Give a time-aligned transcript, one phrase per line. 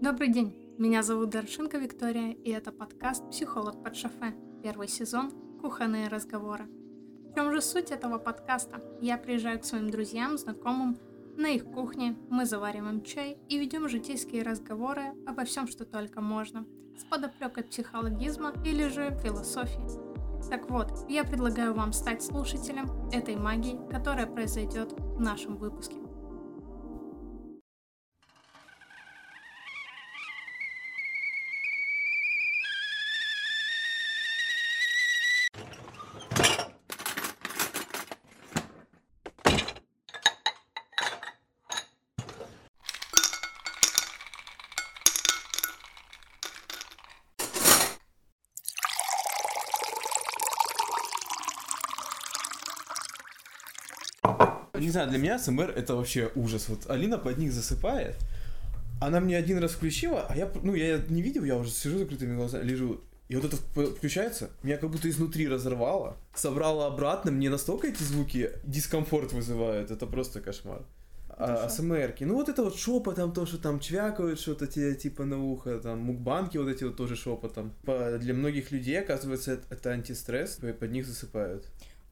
[0.00, 5.30] Добрый день, меня зовут Даршинка Виктория, и это подкаст «Психолог под шофе», первый сезон
[5.62, 6.66] «Кухонные разговоры».
[7.30, 8.82] В чем же суть этого подкаста?
[9.00, 10.98] Я приезжаю к своим друзьям, знакомым,
[11.38, 16.66] на их кухне, мы завариваем чай и ведем житейские разговоры обо всем, что только можно,
[16.98, 19.80] с подоплекой психологизма или же философии.
[20.50, 26.05] Так вот, я предлагаю вам стать слушателем этой магии, которая произойдет в нашем выпуске.
[54.86, 56.68] Не знаю, для меня СМР это вообще ужас.
[56.68, 58.14] Вот Алина под них засыпает,
[59.00, 62.36] она мне один раз включила, а я, ну, я не видел, я уже сижу закрытыми
[62.36, 63.00] глазами, лежу.
[63.26, 68.52] И вот это включается, меня как будто изнутри разорвало, собрало обратно, мне настолько эти звуки
[68.62, 70.82] дискомфорт вызывают, это просто кошмар.
[71.30, 75.42] А, АСМРки, ну вот это вот шепотом, то, что там чвякают что-то тебе типа на
[75.42, 77.72] ухо, там мукбанки вот эти вот тоже шепотом.
[77.84, 81.66] По, для многих людей, оказывается, это, это антистресс, под них засыпают.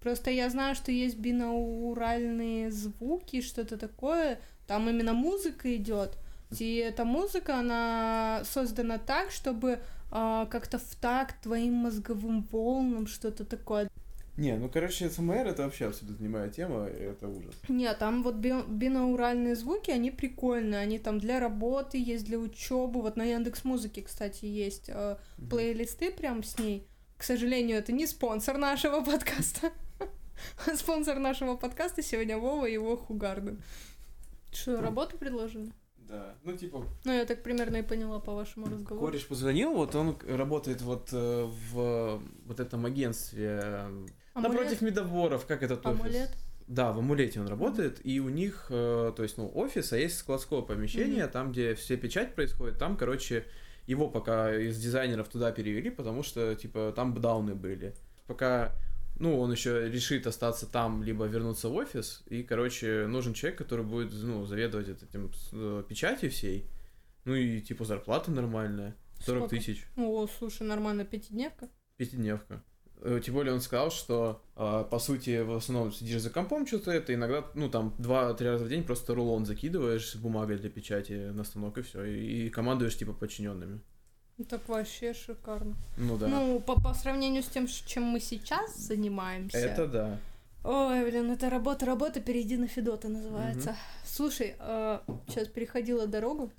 [0.04, 4.38] Просто я знаю, что есть бинауральные звуки, что-то такое.
[4.66, 6.18] Там именно музыка идет.
[6.60, 9.78] И эта музыка, она создана так, чтобы
[10.12, 13.88] э, как-то в такт твоим мозговым волнам, что-то такое.
[14.36, 17.54] Не, ну, короче, СМР это вообще абсолютно не моя тема, это ужас.
[17.68, 23.00] Не, там вот би бинауральные звуки, они прикольные, они там для работы есть, для учебы.
[23.00, 25.16] Вот на Яндекс Музыке, кстати, есть э,
[25.48, 26.86] плейлисты прям с ней.
[27.16, 29.72] К сожалению, это не спонсор нашего подкаста.
[30.76, 33.56] Спонсор нашего подкаста сегодня Вова и его Хугарды.
[34.52, 35.72] Что, работу предложили?
[35.96, 36.86] Да, ну типа...
[37.04, 39.06] Ну, я так примерно и поняла по вашему разговору.
[39.06, 44.52] Кореш позвонил, вот он работает вот э, в вот этом агентстве э, Амулет?
[44.52, 46.00] напротив медоборов, как этот офис?
[46.00, 46.30] Амулет?
[46.66, 50.18] Да, в амулете он работает, и у них, э, то есть, ну, офис, а есть
[50.18, 51.30] складское помещение, mm-hmm.
[51.30, 53.44] там, где все печать происходит, там, короче,
[53.86, 57.94] его пока из дизайнеров туда перевели, потому что, типа, там дауны были.
[58.26, 58.72] Пока
[59.18, 63.84] ну, он еще решит остаться там, либо вернуться в офис, и, короче, нужен человек, который
[63.84, 66.68] будет, ну, заведовать этим э, печатью всей,
[67.24, 69.86] ну, и, типа, зарплата нормальная, 40 тысяч.
[69.96, 71.68] О, слушай, нормально, пятидневка?
[71.96, 72.62] Пятидневка.
[73.02, 76.90] Э, тем более он сказал, что, э, по сути, в основном сидишь за компом что-то
[76.90, 81.30] это, иногда, ну, там, два-три раза в день просто рулон закидываешь с бумагой для печати
[81.30, 83.80] на станок, и все, и командуешь, типа, подчиненными.
[84.36, 85.76] Ну, так вообще шикарно.
[85.96, 86.26] Ну да.
[86.26, 89.58] Ну, по, по сравнению с тем, чем мы сейчас занимаемся.
[89.58, 90.18] Это да.
[90.64, 93.70] Ой, блин, это работа, работа, перейди на Федота называется.
[93.70, 93.78] Угу.
[94.06, 96.50] Слушай, э, сейчас переходила дорогу,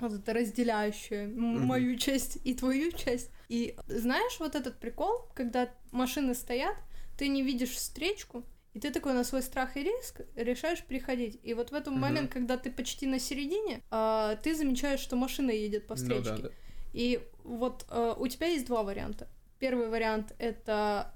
[0.00, 1.40] вот это разделяющая угу.
[1.40, 3.30] мою часть и твою часть.
[3.48, 6.76] И знаешь вот этот прикол, когда машины стоят,
[7.16, 11.40] ты не видишь встречку, и ты такой на свой страх и риск решаешь приходить.
[11.42, 11.98] И вот в этот угу.
[11.98, 16.30] момент, когда ты почти на середине, э, ты замечаешь, что машина едет по встречке.
[16.32, 16.50] Ну, да, да.
[16.94, 19.28] И вот э, у тебя есть два варианта.
[19.58, 21.12] Первый вариант это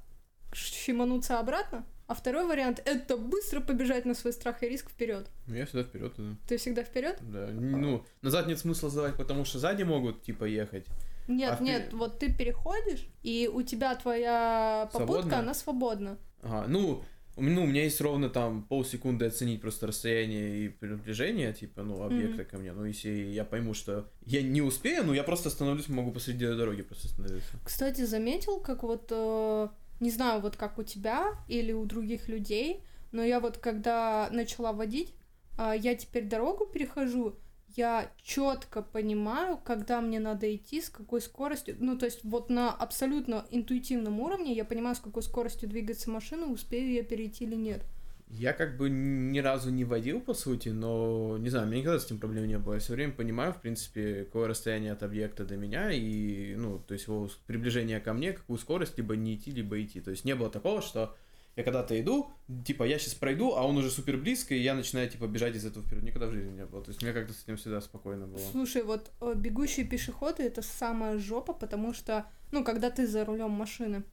[0.53, 5.31] щемануться обратно, а второй вариант это быстро побежать на свой страх и риск вперед.
[5.47, 6.37] Ну, я всегда вперед иду.
[6.49, 7.19] Ты всегда вперед?
[7.21, 7.47] Да.
[7.53, 10.87] Ну, назад нет смысла сдавать, потому что сзади могут, типа, ехать.
[11.29, 15.39] Нет, а нет, вот ты переходишь, и у тебя твоя попутка, Свободная?
[15.39, 16.19] она свободна.
[16.43, 17.05] Ага, ну,
[17.41, 22.43] ну, у меня есть ровно там полсекунды оценить просто расстояние и приближение, типа, ну, объекта
[22.43, 22.47] mm-hmm.
[22.47, 22.73] ко мне.
[22.73, 26.83] Ну, если я пойму, что я не успею, ну, я просто остановлюсь, могу посреди дороги
[26.83, 27.51] просто остановиться.
[27.65, 29.69] Кстати, заметил, как вот, э,
[30.01, 32.83] не знаю, вот как у тебя или у других людей,
[33.13, 35.15] но я вот когда начала водить,
[35.59, 37.37] э, я теперь дорогу перехожу,
[37.77, 41.77] я четко понимаю, когда мне надо идти, с какой скоростью.
[41.79, 46.47] Ну, то есть вот на абсолютно интуитивном уровне я понимаю, с какой скоростью двигается машина,
[46.47, 47.83] успею я перейти или нет.
[48.31, 51.99] Я как бы ни разу не водил, по сути, но, не знаю, у меня никогда
[51.99, 52.75] с этим проблем не было.
[52.75, 56.93] Я все время понимаю, в принципе, какое расстояние от объекта до меня, и, ну, то
[56.93, 60.03] есть его приближение ко мне, какую скорость, либо не идти, либо идти.
[60.03, 61.17] То есть не было такого, что
[61.59, 62.31] я когда-то иду,
[62.65, 65.67] типа, я сейчас пройду, а он уже супер близко, и я начинаю, типа, бежать из
[65.67, 66.05] этого вперед.
[66.05, 66.85] Никогда в жизни не было.
[66.85, 68.39] То есть мне как-то с этим всегда спокойно было.
[68.53, 73.51] Слушай, вот э, бегущие пешеходы это самая жопа, потому что, ну, когда ты за рулем
[73.51, 74.05] машины,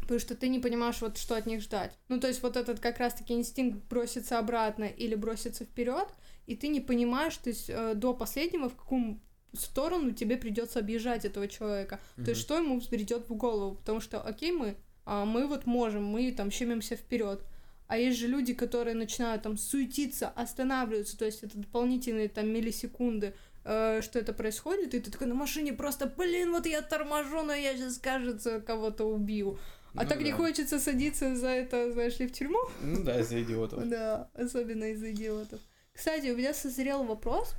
[0.00, 1.96] потому что ты не понимаешь, вот что от них ждать.
[2.08, 6.08] Ну, то есть вот этот как раз-таки инстинкт броситься обратно или броситься вперед,
[6.46, 9.22] и ты не понимаешь, то есть э, до последнего, в каком
[9.52, 12.00] сторону тебе придется объезжать этого человека.
[12.16, 12.24] Mm-hmm.
[12.24, 14.76] То есть что ему взбредет в голову, потому что, окей, мы
[15.10, 17.42] а мы вот можем, мы там щемимся вперед.
[17.88, 23.34] А есть же люди, которые начинают там суетиться, останавливаться, то есть это дополнительные там миллисекунды,
[23.64, 27.52] э, что это происходит, и ты такой на машине просто, блин, вот я торможу, но
[27.52, 29.58] я сейчас, кажется, кого-то убью.
[29.96, 30.24] А ну, так да.
[30.24, 32.60] не хочется садиться за это, знаешь ли, в тюрьму?
[32.80, 33.88] Ну да, из-за идиотов.
[33.88, 35.58] Да, особенно из-за идиотов.
[35.92, 37.54] Кстати, у меня созрел вопрос.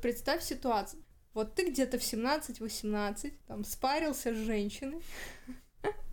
[0.00, 1.04] Представь ситуацию.
[1.34, 5.02] Вот ты где-то в 17-18, там, спарился с женщиной,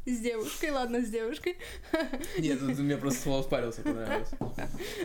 [0.05, 1.57] с девушкой, ладно, с девушкой.
[2.37, 4.29] Нет, мне просто слово спарился понравилось.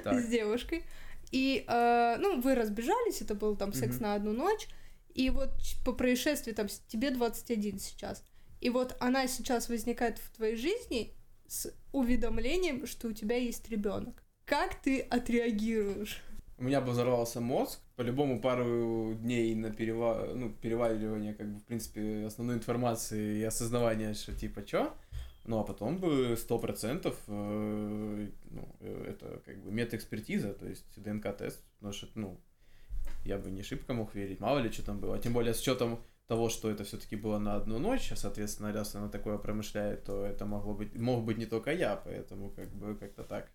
[0.05, 0.85] С девушкой.
[1.33, 4.69] И, э, ну, вы разбежались, это был там секс на одну ночь,
[5.15, 5.51] и вот
[5.85, 8.23] по происшествии, там, тебе 21 сейчас,
[8.61, 11.15] и вот она сейчас возникает в твоей жизни
[11.49, 14.23] с уведомлением, что у тебя есть ребенок.
[14.45, 16.23] Как ты отреагируешь?
[16.59, 20.33] У меня бы взорвался мозг, по-любому пару дней на перева...
[20.35, 24.95] ну, переваривание, как бы, в принципе, основной информации и осознавания, что типа, чё?
[25.45, 30.85] Ну, а потом бы сто процентов, э, ну, э, это как бы медэкспертиза, то есть
[30.97, 32.41] ДНК-тест, потому что, ну,
[33.25, 36.01] я бы не шибко мог верить, мало ли что там было, тем более с учетом
[36.27, 40.25] того, что это все-таки было на одну ночь, а, соответственно, раз она такое промышляет, то
[40.25, 43.51] это могло быть, мог быть не только я, поэтому как бы как-то так.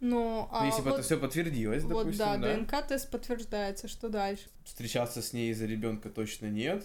[0.00, 4.08] Ну, а если бы вот, это все подтвердилось, вот, допустим, да, да, ДНК-тест подтверждается, что
[4.08, 4.44] дальше?
[4.64, 6.84] Встречаться с ней из-за ребенка точно нет.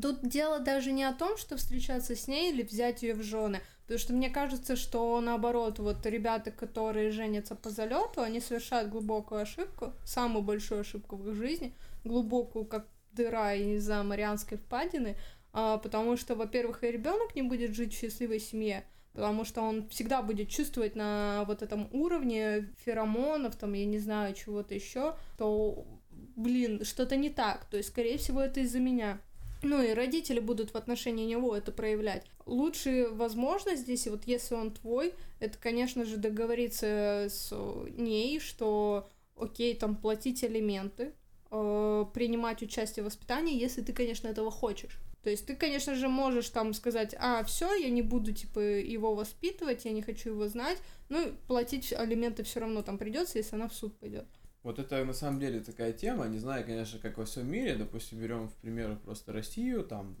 [0.00, 3.60] Тут дело даже не о том, что встречаться с ней или взять ее в жены.
[3.82, 9.42] Потому что мне кажется, что наоборот, вот ребята, которые женятся по залету, они совершают глубокую
[9.42, 11.72] ошибку, самую большую ошибку в их жизни,
[12.04, 15.16] глубокую, как дыра из-за Марианской впадины,
[15.52, 18.84] а, потому что, во-первых, и ребенок не будет жить в счастливой семье,
[19.16, 24.34] потому что он всегда будет чувствовать на вот этом уровне феромонов, там, я не знаю,
[24.34, 25.86] чего-то еще, то,
[26.36, 29.18] блин, что-то не так, то есть, скорее всего, это из-за меня.
[29.62, 32.26] Ну и родители будут в отношении него это проявлять.
[32.44, 37.54] Лучшая возможность здесь, вот если он твой, это, конечно же, договориться с
[37.96, 41.14] ней, что окей, там платить алименты,
[41.50, 44.98] э, принимать участие в воспитании, если ты, конечно, этого хочешь.
[45.26, 49.16] То есть ты, конечно же, можешь там сказать, а, все, я не буду, типа, его
[49.16, 50.78] воспитывать, я не хочу его знать,
[51.08, 54.28] ну, платить алименты все равно там придется, если она в суд пойдет.
[54.62, 58.20] Вот это на самом деле такая тема, не знаю, конечно, как во всем мире, допустим,
[58.20, 60.16] берем в пример просто Россию, там,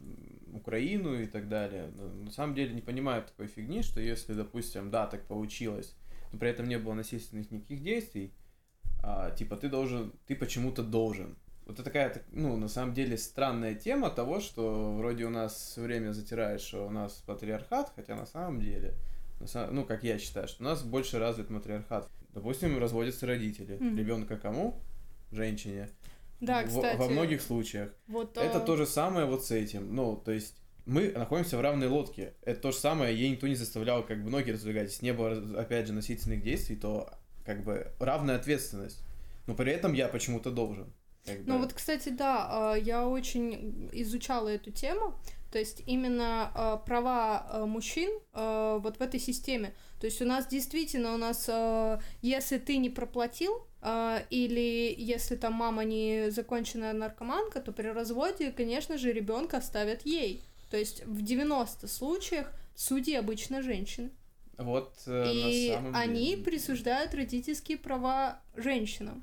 [0.52, 1.92] Украину и так далее.
[1.94, 5.94] Но на самом деле не понимают такой фигни, что если, допустим, да, так получилось,
[6.32, 8.34] но при этом не было насильственных никаких действий,
[9.04, 11.36] а, типа ты должен, ты почему-то должен.
[11.66, 15.80] Вот это такая, ну, на самом деле странная тема того, что вроде у нас все
[15.82, 18.94] время затирает, что у нас патриархат, хотя на самом деле,
[19.70, 22.08] ну, как я считаю, что у нас больше развит матриархат.
[22.32, 23.78] Допустим, разводятся родители.
[23.78, 23.96] Mm.
[23.96, 24.80] Ребенка кому?
[25.32, 25.90] Женщине.
[26.40, 26.96] Да, кстати.
[26.96, 27.90] В, во многих случаях.
[28.06, 28.60] Вот, это а...
[28.60, 29.94] то же самое вот с этим.
[29.94, 30.54] Ну, то есть
[30.84, 32.34] мы находимся в равной лодке.
[32.42, 34.90] Это то же самое, ей никто не заставлял как бы ноги раздвигать.
[34.90, 37.10] Если не было, опять же, насильственных действий, то
[37.44, 39.02] как бы равная ответственность.
[39.46, 40.92] Но при этом я почему-то должен.
[41.44, 45.14] Ну вот, кстати, да, а, я очень изучала эту тему.
[45.52, 49.72] То есть именно э, права э, мужчин э, вот в этой системе.
[50.00, 55.36] То есть у нас действительно, у нас, э, если ты не проплатил, э, или если
[55.36, 60.42] там мама не законченная наркоманка, то при разводе, конечно же, ребенка оставят ей.
[60.70, 64.10] То есть в 90 случаях судьи обычно женщины.
[64.58, 66.42] Вот э, И на самом они деле.
[66.44, 69.22] присуждают родительские права женщинам.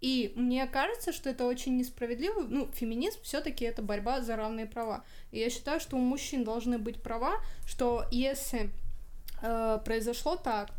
[0.00, 2.42] И мне кажется, что это очень несправедливо.
[2.42, 5.04] Ну, феминизм все-таки это борьба за равные права.
[5.32, 8.70] И я считаю, что у мужчин должны быть права, что если
[9.42, 10.70] э, произошло так,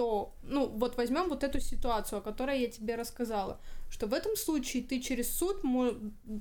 [0.00, 4.34] то, ну, вот возьмем вот эту ситуацию, о которой я тебе рассказала, что в этом
[4.34, 6.00] случае ты через суд мо-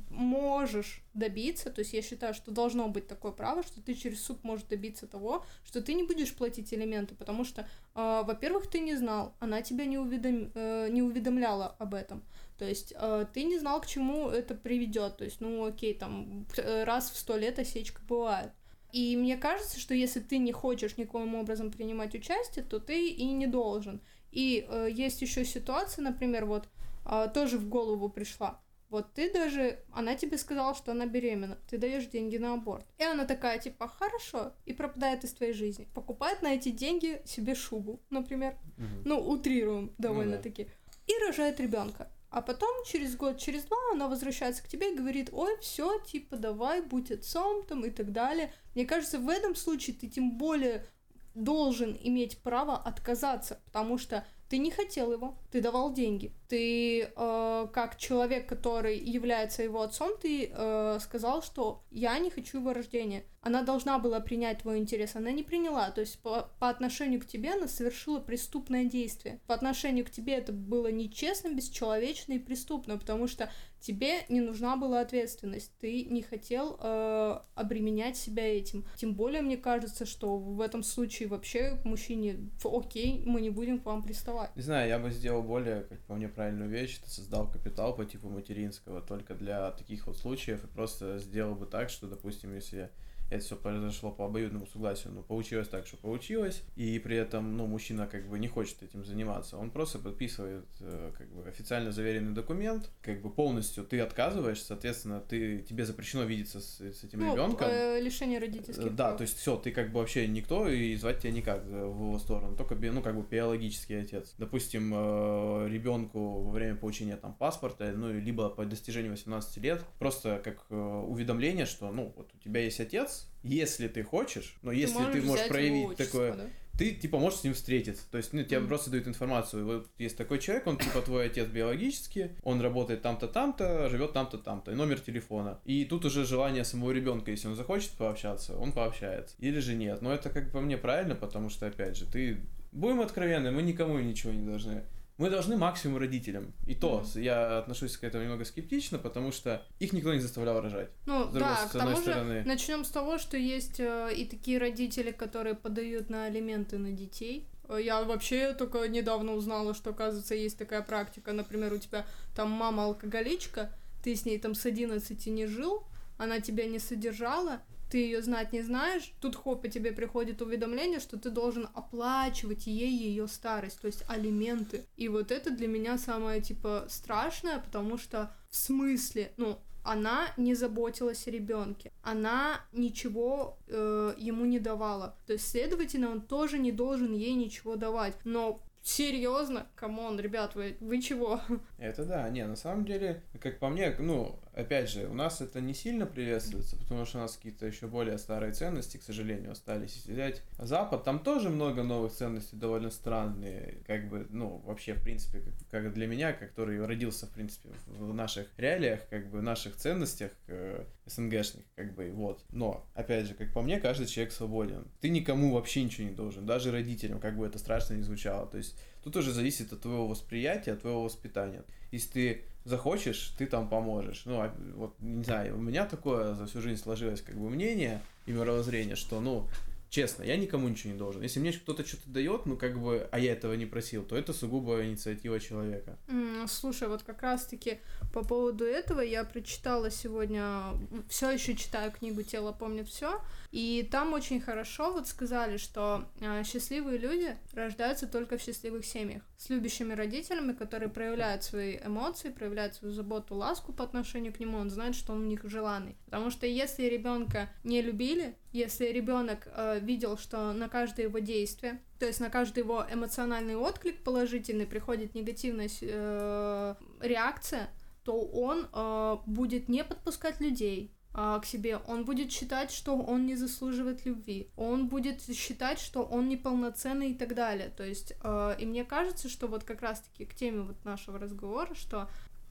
[0.10, 4.46] можешь добиться, то есть я считаю, что должно быть такое право, что ты через суд
[4.46, 8.96] можешь добиться того, что ты не будешь платить элементы, потому что, э, во-первых, ты не
[8.96, 10.54] знал, она тебя не, уведом...
[10.56, 12.24] э, не уведомляла об этом,
[12.58, 16.48] то есть э, ты не знал, к чему это приведет, то есть, ну, окей, там,
[16.86, 18.54] раз в сто лет осечка бывает.
[18.92, 23.32] И мне кажется, что если ты не хочешь никоим образом принимать участие, то ты и
[23.32, 24.02] не должен.
[24.32, 26.68] И э, есть еще ситуация, например, вот
[27.06, 28.60] э, тоже в голову пришла.
[28.90, 32.86] Вот ты даже, она тебе сказала, что она беременна, ты даешь деньги на аборт.
[32.98, 35.88] И она такая, типа, хорошо, и пропадает из твоей жизни.
[35.94, 38.56] Покупает на эти деньги себе шубу, например.
[38.78, 39.02] Угу.
[39.06, 40.64] Ну, утрируем довольно-таки.
[40.64, 41.14] Ну, да.
[41.14, 42.12] И рожает ребенка.
[42.30, 46.38] А потом, через год, через два, она возвращается к тебе и говорит, ой, все, типа,
[46.38, 48.54] давай, будь отцом, там, и так далее.
[48.76, 50.86] Мне кажется, в этом случае ты тем более
[51.34, 56.34] должен иметь право отказаться, потому что ты не хотел его, ты давал деньги.
[56.50, 62.58] Ты э, как человек, который является его отцом, ты э, сказал, что я не хочу
[62.58, 63.24] его рождения.
[63.42, 65.92] Она должна была принять твой интерес, она не приняла.
[65.92, 69.40] То есть по, по отношению к тебе она совершила преступное действие.
[69.48, 74.76] По отношению к тебе это было нечестно, бесчеловечно и преступно, потому что тебе не нужна
[74.76, 78.86] была ответственность, ты не хотел э, обременять себя этим.
[78.98, 83.86] Тем более мне кажется, что в этом случае вообще мужчине окей, мы не будем к
[83.86, 84.56] вам приставать.
[84.56, 88.06] Не знаю, я бы сделал более, как по мне, правильную вещь, ты создал капитал по
[88.06, 92.92] типу материнского только для таких вот случаев и просто сделал бы так, что, допустим, если
[93.30, 97.68] это все произошло по обоюдному согласию, ну, получилось так, что получилось, и при этом, ну,
[97.68, 102.34] мужчина как бы не хочет этим заниматься, он просто подписывает э, как бы официально заверенный
[102.34, 107.34] документ, как бы полностью ты отказываешь, соответственно, ты, тебе запрещено видеться с, с этим ну,
[107.34, 107.68] ребенком.
[107.70, 109.18] Э, лишение родительских э, Да, прав.
[109.18, 112.56] то есть все, ты как бы вообще никто, и звать тебя никак в его сторону,
[112.56, 114.34] только, ну, как бы биологический отец.
[114.38, 120.42] Допустим, э, ребенку во время получения там паспорта, ну, либо по достижению 18 лет, просто
[120.44, 124.78] как э, уведомление, что, ну, вот у тебя есть отец, если ты хочешь, но ты
[124.78, 126.50] если можешь ты можешь проявить отчество, такое, да?
[126.78, 128.04] ты типа можешь с ним встретиться.
[128.10, 128.68] То есть, ну, тебе mm.
[128.68, 129.66] просто дают информацию.
[129.66, 134.38] Вот есть такой человек, он типа твой отец биологически, он работает там-то, там-то, живет там-то,
[134.38, 135.60] там-то, и номер телефона.
[135.66, 139.36] И тут уже желание самого ребенка, если он захочет пообщаться, он пообщается.
[139.40, 140.02] Или же нет.
[140.02, 142.40] Но это как по мне правильно, потому что, опять же, ты
[142.72, 144.84] Будем откровенны, мы никому ничего не должны
[145.20, 146.54] мы должны максимум родителям.
[146.66, 147.22] И то, mm-hmm.
[147.22, 150.90] я отношусь к этому немного скептично, потому что их никто не заставлял рожать.
[151.06, 152.42] Ну, с да, с к тому стороны.
[152.42, 156.92] же начнем с того, что есть э, и такие родители, которые подают на алименты на
[156.92, 157.50] детей.
[157.68, 161.34] Э, я вообще только недавно узнала, что, оказывается, есть такая практика.
[161.34, 163.72] Например, у тебя там мама алкоголичка,
[164.02, 165.84] ты с ней там с 11 не жил,
[166.18, 167.60] она тебя не содержала,
[167.90, 172.68] ты ее знать не знаешь, тут хоп, и тебе приходит уведомление, что ты должен оплачивать
[172.68, 174.86] ей ее старость, то есть алименты.
[174.96, 180.56] И вот это для меня самое, типа, страшное, потому что в смысле, ну, она не
[180.56, 185.18] заботилась о ребенке, она ничего э, ему не давала.
[185.26, 188.16] То есть, следовательно, он тоже не должен ей ничего давать.
[188.24, 189.68] Но Серьезно?
[189.76, 191.42] Come on, ребят, вы, вы чего?
[191.78, 195.62] Это да, не, на самом деле, как по мне, ну, опять же, у нас это
[195.62, 199.96] не сильно приветствуется, потому что у нас какие-то еще более старые ценности, к сожалению, остались.
[199.96, 205.04] Если взять Запад, там тоже много новых ценностей довольно странные, как бы, ну, вообще, в
[205.04, 209.76] принципе, как, как для меня, который родился, в принципе, в наших реалиях, как бы, наших
[209.76, 212.44] ценностях э, СНГшных, как бы, вот.
[212.50, 214.86] Но, опять же, как по мне, каждый человек свободен.
[215.02, 218.48] Ты никому вообще ничего не должен, даже родителям, как бы это страшно не звучало.
[218.48, 221.64] То есть тут уже зависит от твоего восприятия, от твоего воспитания.
[221.92, 224.24] Если ты захочешь, ты там поможешь.
[224.26, 228.02] Ну, а вот, не знаю, у меня такое за всю жизнь сложилось как бы мнение
[228.26, 229.48] и мировоззрение, что, ну,
[229.90, 231.24] Честно, я никому ничего не должен.
[231.24, 234.34] Если мне кто-то что-то дает, ну как бы, а я этого не просил, то это
[234.34, 235.98] сугубо инициатива человека.
[236.08, 237.80] Mm, слушай, вот как раз-таки
[238.14, 240.74] по поводу этого я прочитала сегодня,
[241.10, 243.20] все еще читаю книгу "Тело помнит все",
[243.52, 249.24] и там очень хорошо вот сказали, что э, счастливые люди рождаются только в счастливых семьях
[249.38, 254.58] с любящими родителями, которые проявляют свои эмоции, проявляют свою заботу, ласку по отношению к нему,
[254.58, 255.96] он знает, что он у них желанный.
[256.06, 261.82] Потому что если ребенка не любили, если ребенок э, видел, что на каждое его действие,
[262.00, 267.70] то есть на каждый его эмоциональный отклик положительный приходит негативная э, реакция,
[268.04, 273.26] то он э, будет не подпускать людей, а, к себе, он будет считать, что он
[273.26, 277.74] не заслуживает любви, он будет считать, что он неполноценный и так далее.
[277.76, 281.74] То есть, э, и мне кажется, что вот как раз-таки к теме вот нашего разговора,
[281.74, 282.08] что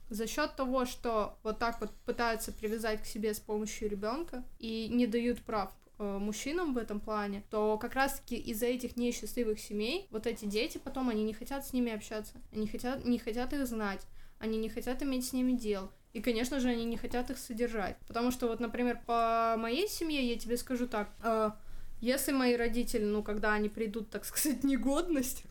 [0.09, 4.89] за счет того, что вот так вот пытаются привязать к себе с помощью ребенка и
[4.89, 5.71] не дают прав
[6.03, 11.09] мужчинам в этом плане, то как раз-таки из-за этих несчастливых семей вот эти дети потом,
[11.09, 14.01] они не хотят с ними общаться, они хотят, не хотят их знать,
[14.39, 17.97] они не хотят иметь с ними дел, и, конечно же, они не хотят их содержать.
[18.07, 21.09] Потому что, вот, например, по моей семье я тебе скажу так.
[21.23, 21.51] Э,
[22.01, 25.48] если мои родители, ну, когда они придут, так сказать, негодность, э,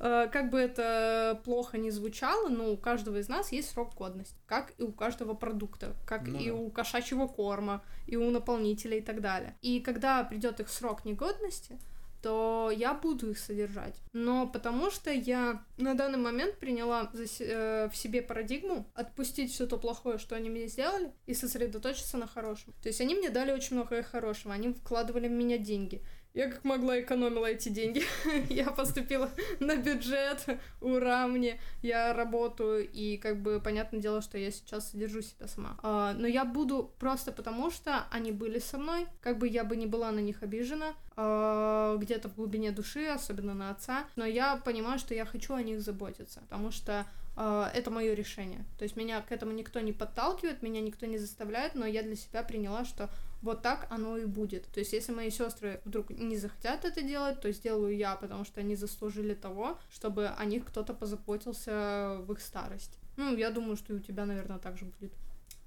[0.00, 4.72] как бы это плохо не звучало, но у каждого из нас есть срок годности, как
[4.78, 6.54] и у каждого продукта, как ну, и да.
[6.54, 9.56] у кошачьего корма, и у наполнителя и так далее.
[9.60, 11.78] И когда придет их срок негодности,
[12.22, 13.94] то я буду их содержать.
[14.12, 19.66] Но потому что я на данный момент приняла за, э, в себе парадигму отпустить все
[19.66, 22.74] то плохое, что они мне сделали, и сосредоточиться на хорошем.
[22.82, 26.02] То есть они мне дали очень много хорошего, они вкладывали в меня деньги.
[26.32, 28.04] Я как могла экономила эти деньги.
[28.48, 30.46] я поступила на бюджет,
[30.80, 35.76] ура мне, я работаю, и как бы понятное дело, что я сейчас содержу себя сама.
[35.82, 39.76] А, но я буду просто потому, что они были со мной, как бы я бы
[39.76, 44.56] не была на них обижена, а, где-то в глубине души, особенно на отца, но я
[44.56, 47.06] понимаю, что я хочу о них заботиться, потому что
[47.36, 48.64] а, это мое решение.
[48.78, 52.14] То есть меня к этому никто не подталкивает, меня никто не заставляет, но я для
[52.14, 53.10] себя приняла, что
[53.42, 54.66] вот так оно и будет.
[54.66, 58.60] То есть если мои сестры вдруг не захотят это делать, то сделаю я, потому что
[58.60, 62.98] они заслужили того, чтобы о них кто-то позаботился в их старости.
[63.16, 65.12] Ну, я думаю, что и у тебя, наверное, так же будет.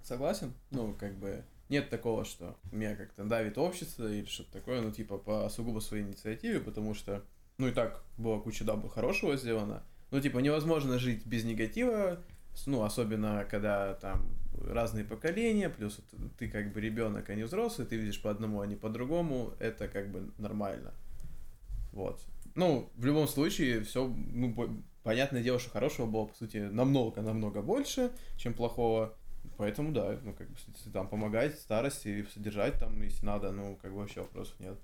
[0.02, 0.54] Согласен.
[0.72, 5.18] Ну, как бы нет такого, что меня как-то давит общество или что-то такое, ну, типа,
[5.18, 7.24] по сугубо своей инициативе, потому что,
[7.58, 9.84] ну, и так была куча дабы хорошего сделано.
[10.12, 12.22] Ну, типа, невозможно жить без негатива,
[12.66, 14.26] ну, особенно когда там
[14.68, 16.00] разные поколения, плюс
[16.38, 19.54] ты как бы ребенок, а не взрослый, ты видишь по одному, а не по другому,
[19.60, 20.94] это как бы нормально.
[21.92, 22.22] Вот.
[22.56, 24.56] Ну, в любом случае, все, ну,
[25.04, 29.16] понятное дело, что хорошего было, по сути, намного-намного больше, чем плохого.
[29.58, 30.56] Поэтому да, ну как бы
[30.94, 34.80] там помогать старости, содержать там, если надо, ну как бы вообще вопросов нет.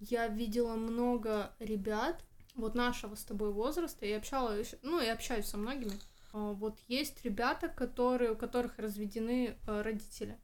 [0.00, 2.24] Я видела много ребят
[2.56, 5.92] вот нашего с тобой возраста, и общалась, ну и общаюсь со многими.
[6.32, 10.38] А, вот есть ребята, которые, у которых разведены э, родители.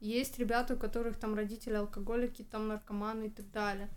[0.00, 3.90] Есть ребята, у которых там родители алкоголики, там наркоманы и так далее.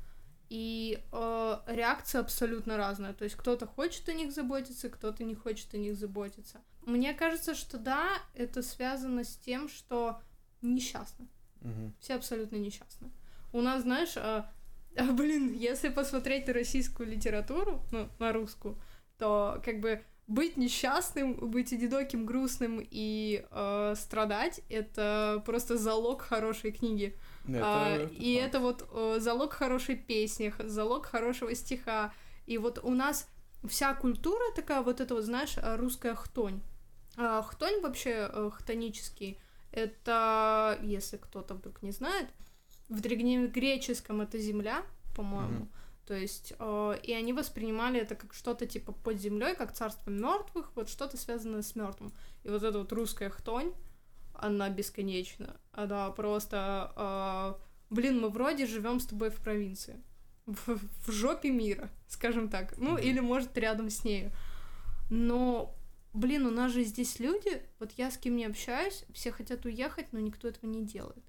[0.50, 3.14] И э, реакция абсолютно разная.
[3.14, 6.62] То есть кто-то хочет о них заботиться, кто-то не хочет о них заботиться.
[6.86, 10.22] Мне кажется, что да, это связано с тем, что
[10.62, 11.28] несчастны.
[11.62, 11.94] Угу.
[12.00, 13.10] Все абсолютно несчастны.
[13.54, 14.52] У нас, знаешь, а,
[14.96, 18.78] блин, если посмотреть российскую литературу, ну, на русскую,
[19.18, 26.72] то как бы быть несчастным, быть одиноким, грустным и э, страдать это просто залог хорошей
[26.72, 27.18] книги.
[27.48, 28.48] Это, а, это и факт.
[28.48, 32.14] это вот э, залог хорошей песни, залог хорошего стиха.
[32.46, 33.28] И вот у нас
[33.66, 36.62] вся культура такая, вот это вот, знаешь, русская хтонь.
[37.18, 39.40] А, хтонь вообще э, хтонический,
[39.72, 42.28] это, если кто-то вдруг не знает,
[42.90, 44.84] в древнегреческом это земля,
[45.16, 45.66] по-моему.
[45.66, 45.83] Mm-hmm.
[46.06, 50.72] То есть, э, и они воспринимали это как что-то типа под землей, как царство мертвых,
[50.76, 52.14] вот что-то связанное с мертвым.
[52.44, 53.74] И вот эта вот русская хтонь,
[54.34, 55.56] она бесконечна.
[55.72, 60.02] Она просто, э, блин, мы вроде живем с тобой в провинции,
[60.46, 62.78] в, в жопе мира, скажем так.
[62.78, 64.32] Ну, или может рядом с нею.
[65.10, 65.76] Но
[66.14, 70.08] блин, у нас же здесь люди, вот я с кем не общаюсь, все хотят уехать,
[70.12, 71.24] но никто этого не делает.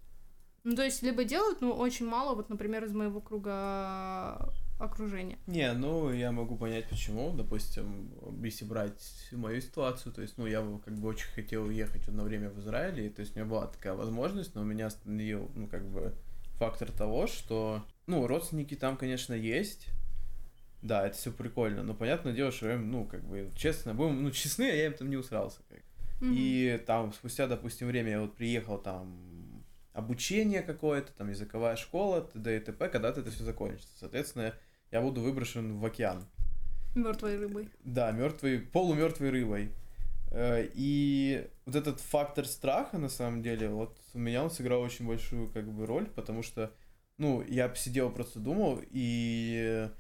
[0.63, 4.53] Ну, то есть, либо делают, но очень мало, вот, например, из моего круга
[4.85, 5.39] окружения.
[5.47, 7.33] Не, ну, я могу понять, почему.
[7.33, 8.11] Допустим,
[8.43, 12.51] если брать мою ситуацию, то есть, ну, я как бы очень хотел уехать одно время
[12.51, 15.67] в Израиль, и, то есть, у меня была такая возможность, но у меня остановил, ну,
[15.67, 16.15] как бы,
[16.59, 19.89] фактор того, что, ну, родственники там, конечно, есть,
[20.83, 24.31] да, это все прикольно, но понятное дело, что я, ну, как бы, честно, будем, ну,
[24.31, 25.61] честны, я им там не усрался.
[25.69, 25.81] Как.
[26.21, 26.35] Mm-hmm.
[26.37, 32.57] И там спустя, допустим, время я вот приехал там обучение какое-то, там языковая школа, т.д.
[32.57, 33.93] и т.п., когда-то это все закончится.
[33.99, 34.55] Соответственно,
[34.95, 36.25] я буду выброшен в океан.
[36.95, 37.69] Мертвой рыбой.
[37.83, 39.73] Да, мертвой, полумертвой рыбой.
[40.31, 45.05] Э, и вот этот фактор страха, на самом деле, вот у меня он сыграл очень
[45.05, 46.73] большую как бы роль, потому что,
[47.19, 49.91] ну, я сидел просто думал, и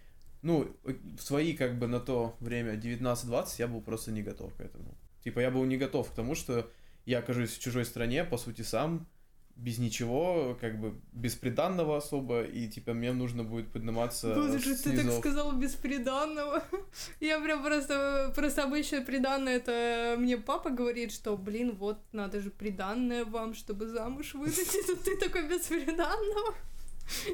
[0.43, 4.61] ну, в свои как бы на то время 19-20 я был просто не готов к
[4.61, 4.97] этому.
[5.25, 6.71] Типа я был не готов к тому, что
[7.05, 9.09] я окажусь в чужой стране, по сути, сам,
[9.57, 14.97] без ничего, как бы без приданного особо, и типа мне нужно будет подниматься Боже, ты
[14.97, 16.63] так сказал без приданного.
[17.21, 22.51] Я прям просто, просто обычно приданное это мне папа говорит, что, блин, вот надо же
[22.51, 26.55] приданное вам, чтобы замуж выдать, тут ты такой без приданного.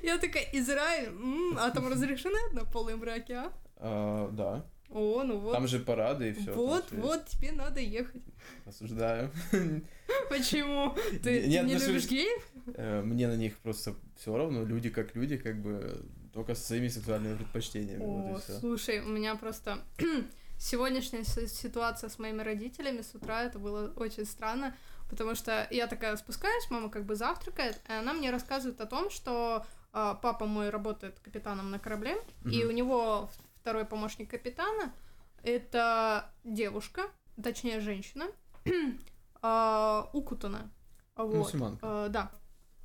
[0.03, 3.53] Я такая, Израиль, м-м, а там разрешены однополые браки, а?
[3.77, 4.29] а?
[4.33, 4.65] Да.
[4.91, 5.53] О, ну вот.
[5.53, 6.53] Там же парады и все.
[6.53, 8.23] Вот, вот, тебе надо ехать.
[8.67, 9.31] Осуждаю.
[10.29, 10.97] Почему?
[11.23, 12.51] Ты, не ну, любишь геев?
[12.75, 16.89] Э, мне на них просто все равно, люди как люди, как бы только со своими
[16.89, 18.03] сексуальными предпочтениями.
[18.03, 19.79] О, вот слушай, у меня просто
[20.59, 24.75] сегодняшняя ситуация с моими родителями с утра, это было очень странно.
[25.09, 29.11] Потому что я такая спускаюсь, мама как бы завтракает, и она мне рассказывает о том,
[29.11, 32.51] что э, папа мой работает капитаном на корабле, mm-hmm.
[32.53, 33.29] и у него
[33.61, 34.93] второй помощник капитана
[35.43, 37.11] это девушка,
[37.43, 38.27] точнее женщина,
[39.43, 40.71] э, укутана.
[41.17, 41.55] Вот.
[41.83, 42.31] Э, да.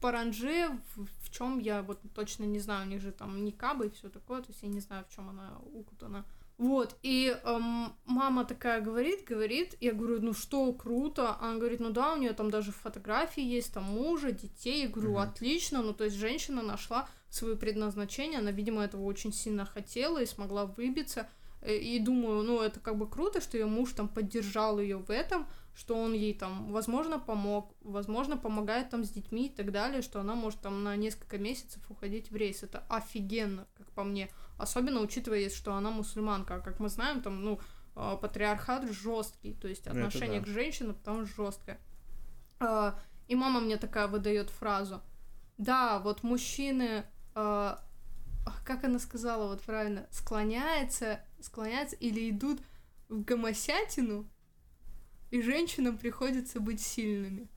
[0.01, 3.89] Паранже, в, в чем я вот точно не знаю, у них же там никабы и
[3.89, 6.25] все такое, то есть я не знаю, в чем она укутана.
[6.57, 11.89] Вот, и эм, мама такая говорит, говорит, я говорю, ну что, круто, она говорит, ну
[11.89, 15.19] да, у нее там даже фотографии есть, там мужа, детей, я говорю, угу.
[15.19, 20.25] отлично, ну то есть женщина нашла свое предназначение, она, видимо, этого очень сильно хотела и
[20.25, 21.27] смогла выбиться,
[21.61, 25.09] э, и думаю, ну это как бы круто, что ее муж там поддержал ее в
[25.09, 30.01] этом, что он ей там, возможно, помог, возможно, помогает там с детьми и так далее,
[30.01, 34.29] что она может там на несколько месяцев уходить в рейс, это офигенно, как по мне,
[34.57, 36.55] Особенно учитывая, что она мусульманка.
[36.55, 37.59] А как мы знаем, там, ну,
[37.95, 40.45] э, патриархат жесткий, то есть отношение да.
[40.45, 41.79] к женщинам там жесткое.
[42.59, 42.93] Э,
[43.27, 45.01] и мама мне такая выдает фразу.
[45.57, 47.75] Да, вот мужчины, э,
[48.65, 52.59] как она сказала, вот правильно, склоняется, склоняются или идут
[53.09, 54.27] в гомосятину,
[55.31, 57.47] и женщинам приходится быть сильными.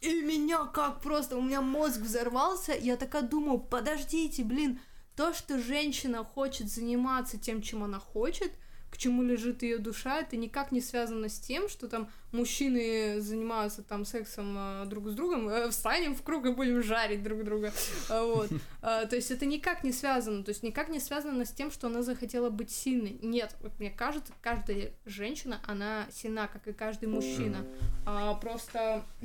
[0.00, 4.80] И меня как просто, у меня мозг взорвался, я такая думаю, подождите, блин,
[5.16, 8.52] то, что женщина хочет заниматься тем, чем она хочет,
[8.98, 13.84] к чему лежит ее душа, это никак не связано с тем, что там мужчины занимаются
[13.84, 17.72] там сексом э, друг с другом, э, встанем в круг и будем жарить друг друга,
[18.10, 18.50] а, вот.
[18.82, 21.86] А, то есть это никак не связано, то есть никак не связано с тем, что
[21.86, 23.20] она захотела быть сильной.
[23.22, 27.64] Нет, вот мне кажется, каждая женщина, она сильна, как и каждый мужчина.
[28.04, 29.04] А, просто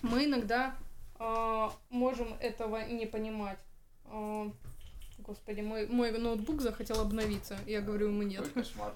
[0.00, 0.74] мы иногда
[1.18, 3.58] а, можем этого не понимать.
[5.26, 7.58] Господи, мой, мой ноутбук захотел обновиться.
[7.66, 8.42] Я говорю ему нет.
[8.42, 8.94] Ой, кошмар.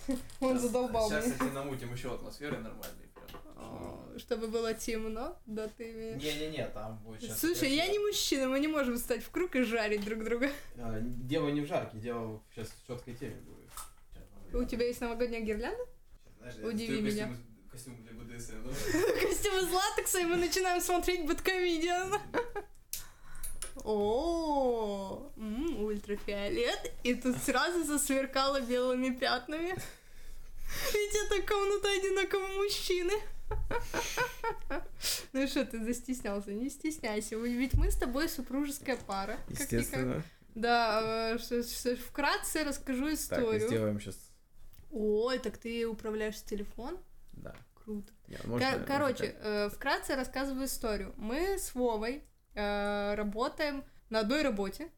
[0.40, 1.22] Он задолбал меня.
[1.22, 3.08] Сейчас, кстати, намутим еще атмосферы нормальной.
[3.56, 6.22] А, чтобы было темно, да ты имеешь.
[6.22, 7.40] Не-не-не, там будет сейчас.
[7.40, 10.50] Слушай, я не мужчина, мы не можем встать в круг и жарить друг друга.
[10.76, 14.54] А, дело не в жарке, дело сейчас в четкой теме будет.
[14.54, 15.84] У тебя есть новогодняя гирлянда?
[16.62, 17.36] Удиви меня.
[17.70, 18.64] Костюм для БДСМ,
[19.22, 22.14] Костюм из латекса, и мы начинаем смотреть Бэткомедиан.
[23.84, 26.92] О, ультрафиолет.
[27.02, 29.74] И тут сразу засверкало белыми пятнами.
[30.92, 33.14] Ведь это комната одинокого мужчины.
[35.32, 36.52] Ну что, ты застеснялся?
[36.52, 37.36] Не стесняйся.
[37.36, 39.38] Ведь мы с тобой супружеская пара.
[39.48, 40.22] Естественно.
[40.54, 43.60] Да, э, вкратце расскажу историю.
[43.60, 44.16] Так, сделаем сейчас.
[44.90, 46.98] Ой, так ты управляешь телефон?
[47.32, 47.54] Да.
[47.74, 48.12] Круто.
[48.86, 51.14] Короче, э, вкратце рассказываю историю.
[51.16, 52.24] Мы с Вовой
[53.16, 54.88] работаем на одной работе.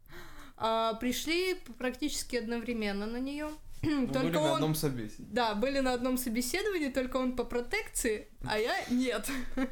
[0.60, 3.48] Э, пришли практически одновременно на нее.
[4.12, 4.42] только были он...
[4.42, 5.34] на одном собеседовании.
[5.34, 9.28] Да, были на одном собеседовании, только он по протекции, а я нет.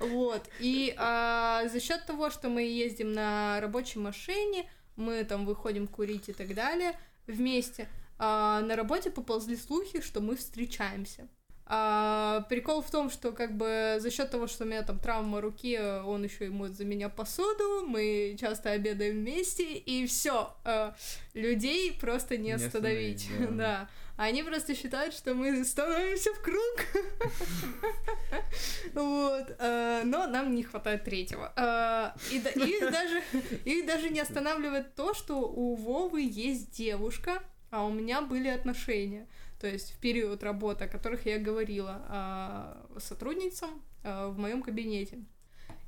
[0.00, 0.48] Вот.
[0.60, 6.30] И а, за счет того, что мы ездим на рабочей машине, мы там выходим курить
[6.30, 11.28] и так далее вместе, а, на работе поползли слухи, что мы встречаемся.
[11.72, 15.40] А, прикол в том, что как бы за счет того, что у меня там травма
[15.40, 20.96] руки, он еще и моет за меня посуду, мы часто обедаем вместе, и все, а,
[21.32, 23.22] людей просто не, не остановить.
[23.30, 23.56] остановить да.
[23.56, 23.88] да.
[24.16, 26.76] Они просто считают, что мы становимся в круг.
[28.92, 29.54] Вот.
[29.60, 31.52] А, но нам не хватает третьего.
[31.54, 33.22] А, и даже
[33.64, 39.28] их даже не останавливает то, что у Вовы есть девушка, а у меня были отношения
[39.60, 42.02] то есть в период работы, о которых я говорила
[42.96, 45.18] э, сотрудницам э, в моем кабинете.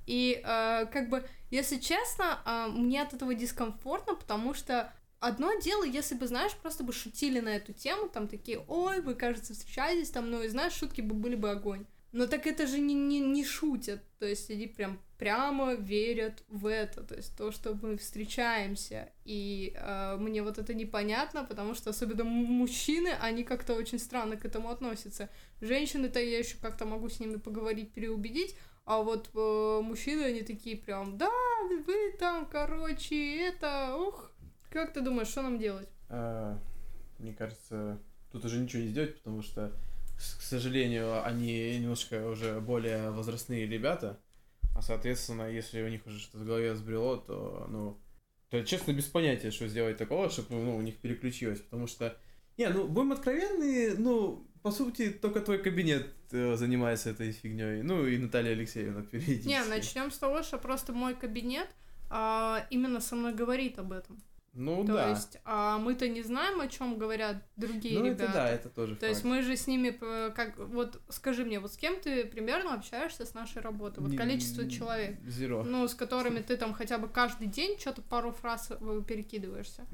[0.07, 6.15] И э, как бы, если честно, мне от этого дискомфортно, потому что одно дело, если
[6.15, 10.31] бы, знаешь, просто бы шутили на эту тему, там такие, ой, вы, кажется, встречаетесь, там,
[10.31, 11.87] ну, и знаешь, шутки бы были бы огонь.
[12.13, 16.67] Но так это же не, не, не шутят, то есть они прям прямо верят в
[16.67, 19.09] это, то есть то, что мы встречаемся.
[19.25, 24.45] И э, мне вот это непонятно, потому что особенно мужчины, они как-то очень странно к
[24.45, 25.29] этому относятся.
[25.61, 30.77] Женщины-то я еще как-то могу с ними поговорить, переубедить, а вот э, мужчины, они такие
[30.77, 31.31] прям, да,
[31.87, 34.33] вы там, короче, это, ух,
[34.71, 35.89] как ты думаешь, что нам делать?
[36.09, 36.59] А,
[37.21, 38.01] мне кажется,
[38.33, 39.71] тут уже ничего не сделать, потому что
[40.17, 44.19] к сожалению, они немножко уже более возрастные ребята,
[44.75, 48.01] а соответственно, если у них уже что-то в голове сбрело, то, ну,
[48.51, 52.17] то честно без понятия, что сделать такого, чтобы ну, у них переключилось, потому что,
[52.57, 58.07] не, ну, будем откровенны, ну, по сути, только твой кабинет э, занимается этой фигней, ну,
[58.07, 59.49] и Наталья Алексеевна периодически.
[59.49, 61.69] Не, начнем с того, что просто мой кабинет
[62.11, 64.23] а, именно со мной говорит об этом.
[64.55, 65.09] Ну То да.
[65.11, 68.25] есть, а мы-то не знаем, о чем говорят другие ну, ребята.
[68.25, 69.11] это да, это тоже То факт.
[69.11, 69.91] есть мы же с ними,
[70.31, 74.01] как, вот скажи мне, вот с кем ты примерно общаешься с нашей работой?
[74.01, 75.19] Вот количество человек.
[75.25, 75.63] Зеро.
[75.63, 79.87] Ну, с которыми ты там хотя бы каждый день что-то пару фраз э, перекидываешься.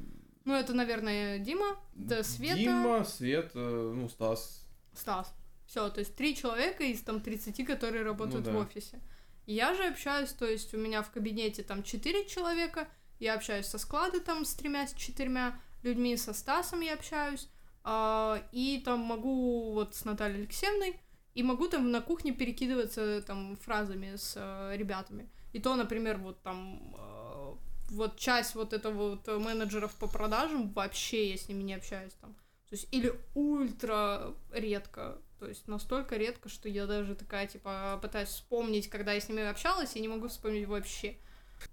[0.45, 2.57] Ну, это, наверное, Дима, да, Света.
[2.57, 4.67] Дима, Свет, э, ну, Стас.
[4.93, 5.33] Стас.
[5.67, 8.59] Все, то есть три человека из там 30, которые работают ну, да.
[8.59, 8.99] в офисе.
[9.47, 13.79] Я же общаюсь, то есть у меня в кабинете там четыре человека, я общаюсь со
[13.79, 17.49] склада там с тремя, с четырьмя людьми, со Стасом я общаюсь,
[17.85, 21.01] э, и там могу вот с Натальей Алексеевной,
[21.35, 25.31] и могу там на кухне перекидываться там фразами с э, ребятами.
[25.53, 27.55] И то, например, вот там э,
[27.91, 32.35] вот часть вот этого вот менеджеров по продажам вообще я с ними не общаюсь там.
[32.69, 38.29] То есть или ультра редко, то есть настолько редко, что я даже такая, типа, пытаюсь
[38.29, 41.17] вспомнить, когда я с ними общалась, и не могу вспомнить вообще.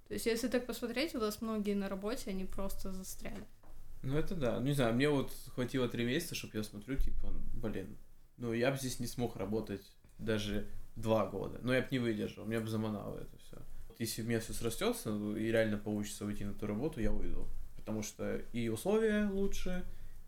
[0.07, 3.43] То есть, если так посмотреть, у нас многие на работе, они просто застряли.
[4.03, 4.59] Ну это да.
[4.59, 7.97] Не знаю, мне вот хватило три месяца, чтобы я смотрю, типа, блин,
[8.37, 9.81] ну я бы здесь не смог работать
[10.19, 11.59] даже два года.
[11.61, 13.57] Но я бы не выдержал, меня бы заманало это все.
[13.97, 17.47] Если у меня все срастется ну, и реально получится уйти на ту работу, я уйду.
[17.75, 19.85] Потому что и условия лучше,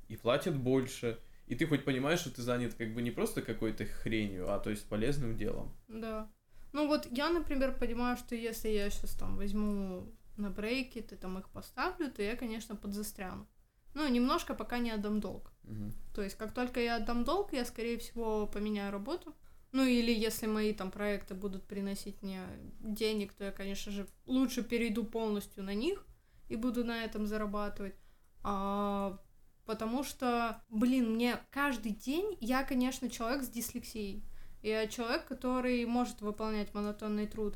[0.08, 3.86] и платят больше, и ты хоть понимаешь, что ты занят как бы не просто какой-то
[3.86, 5.76] хренью, а то есть полезным делом.
[5.88, 6.30] Да.
[6.74, 11.38] Ну вот я, например, понимаю, что если я сейчас там возьму на брейки, ты там
[11.40, 13.48] их поставлю, то я, конечно, подзастряну.
[13.94, 15.52] Ну, немножко пока не отдам долг.
[15.64, 15.92] Угу.
[16.14, 19.36] То есть, как только я отдам долг, я, скорее всего, поменяю работу.
[19.72, 22.42] Ну, или если мои там проекты будут приносить мне
[22.80, 26.06] денег, то я, конечно же, лучше перейду полностью на них
[26.48, 27.96] и буду на этом зарабатывать.
[28.44, 29.20] А,
[29.66, 34.24] потому что, блин, мне каждый день, я, конечно, человек с дислексией.
[34.62, 37.56] Я человек, который может выполнять монотонный труд,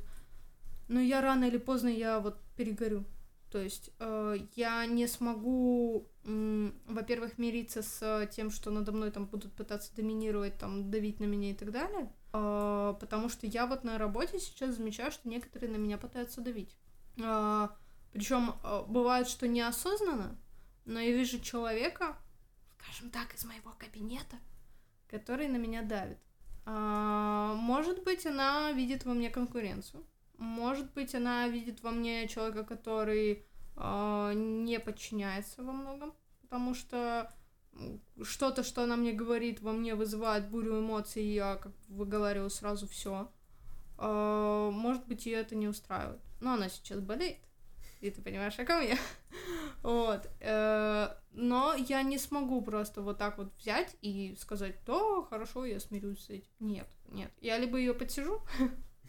[0.87, 3.05] но я рано или поздно я вот перегорю.
[3.51, 9.25] То есть э, я не смогу, э, во-первых, мириться с тем, что надо мной там
[9.25, 13.83] будут пытаться доминировать, там, давить на меня и так далее, э, потому что я вот
[13.83, 16.77] на работе сейчас замечаю, что некоторые на меня пытаются давить.
[17.17, 17.67] Э,
[18.13, 20.37] причем э, бывает, что неосознанно,
[20.85, 22.17] но я вижу человека,
[22.79, 24.37] скажем так, из моего кабинета,
[25.09, 26.19] который на меня давит.
[26.65, 30.05] Э, может быть, она видит во мне конкуренцию
[30.41, 33.45] может быть, она видит во мне человека, который
[33.77, 37.31] э, не подчиняется во многом, потому что
[38.23, 42.87] что-то, что она мне говорит, во мне вызывает бурю эмоций, и я как выговариваю сразу
[42.87, 43.31] все.
[43.97, 46.19] А, может быть, ее это не устраивает.
[46.41, 47.37] Но она сейчас болеет.
[48.01, 48.97] И ты понимаешь, о ком я?
[49.83, 50.27] вот.
[50.39, 55.79] Э, но я не смогу просто вот так вот взять и сказать, то хорошо, я
[55.79, 56.49] смирюсь с этим.
[56.59, 57.31] Нет, нет.
[57.39, 58.41] Я либо ее подсижу,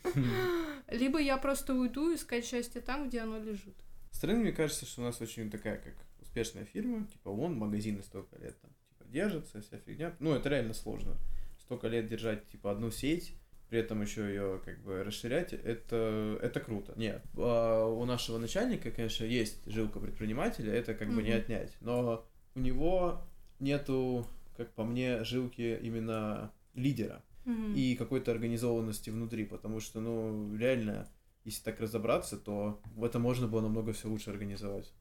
[0.89, 3.77] Либо я просто уйду искать счастье там, где оно лежит.
[4.11, 8.37] Странно, мне кажется, что у нас очень такая, как успешная фирма, типа, вон, магазины столько
[8.39, 10.15] лет там, типа, держатся, вся фигня.
[10.19, 11.17] Ну, это реально сложно.
[11.59, 13.35] Столько лет держать, типа, одну сеть,
[13.73, 16.93] при этом еще ее как бы расширять, это, это круто.
[16.95, 21.15] Нет, а у нашего начальника, конечно, есть жилка предпринимателя, это как mm-hmm.
[21.15, 22.23] бы не отнять, но
[22.55, 23.23] у него
[23.61, 24.27] нету,
[24.59, 27.75] как по мне, жилки именно лидера mm-hmm.
[27.75, 31.09] и какой-то организованности внутри, потому что, ну, реально,
[31.45, 34.93] если так разобраться, то это можно было намного все лучше организовать.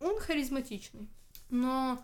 [0.00, 1.10] Он харизматичный,
[1.50, 2.02] но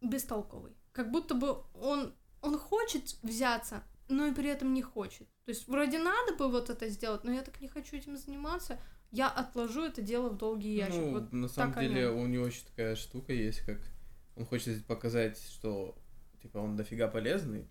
[0.00, 0.76] бестолковый.
[0.92, 5.28] Как будто бы он, он хочет взяться, но и при этом не хочет.
[5.44, 8.78] То есть вроде надо бы вот это сделать, но я так не хочу этим заниматься.
[9.10, 11.00] Я отложу это дело в долгий ящик.
[11.00, 13.78] Ну, вот на самом деле у него еще такая штука есть, как
[14.36, 15.96] он хочет показать, что
[16.42, 17.68] типа он дофига полезный,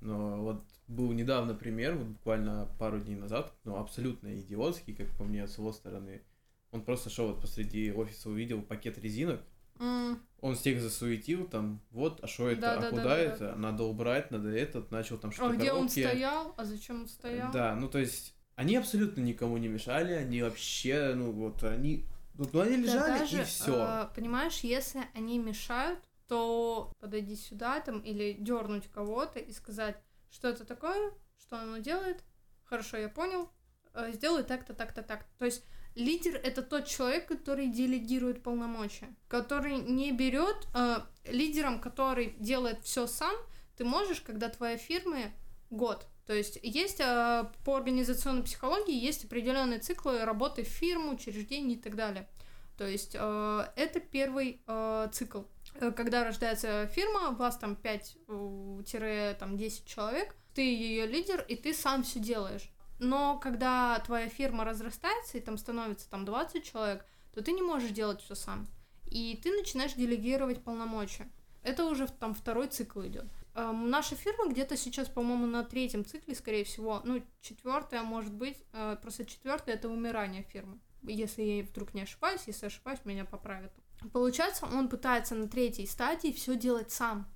[0.00, 5.24] но вот был недавно пример, вот буквально пару дней назад, ну, абсолютно идиотский, как по
[5.24, 6.22] мне, с его стороны.
[6.70, 9.40] Он просто шел вот посреди офиса, увидел пакет резинок,
[9.78, 10.18] mm.
[10.40, 13.56] он всех засуетил, там, вот, а что это, да, а да, куда да, это, да.
[13.56, 17.52] надо убрать, надо этот, начал там что-то А где он стоял, а зачем он стоял?
[17.52, 22.60] Да, ну, то есть, они абсолютно никому не мешали, они вообще, ну, вот, они, ну,
[22.60, 23.84] они лежали, да даже, и все.
[23.84, 29.96] Э, понимаешь, если они мешают, то подойди сюда там или дернуть кого-то и сказать,
[30.30, 32.24] что это такое, что оно делает,
[32.64, 33.50] хорошо, я понял,
[33.94, 35.26] э, сделай так-то, так-то, так.
[35.38, 35.64] То есть
[35.96, 43.06] лидер это тот человек, который делегирует полномочия, который не берет э, лидером, который делает все
[43.06, 43.34] сам.
[43.76, 45.32] Ты можешь, когда твоя фирма
[45.70, 46.06] год.
[46.26, 51.80] То есть есть э, по организационной психологии есть определенные циклы работы в фирму, учреждений и
[51.80, 52.28] так далее.
[52.76, 55.42] То есть э, это первый э, цикл.
[55.74, 62.02] Э, когда рождается фирма, у вас там 5-10 человек, ты ее лидер, и ты сам
[62.02, 62.70] все делаешь.
[62.98, 67.90] Но когда твоя фирма разрастается, и там становится там 20 человек, то ты не можешь
[67.90, 68.66] делать все сам.
[69.06, 71.30] И ты начинаешь делегировать полномочия.
[71.62, 73.26] Это уже там второй цикл идет.
[73.54, 77.00] Эм, наша фирма где-то сейчас, по-моему, на третьем цикле, скорее всего.
[77.04, 78.56] Ну, четвертая, может быть.
[78.72, 80.78] Э, просто четвертая это умирание фирмы.
[81.02, 83.72] Если я вдруг не ошибаюсь, если ошибаюсь, меня поправят.
[84.12, 87.26] Получается, он пытается на третьей стадии все делать сам.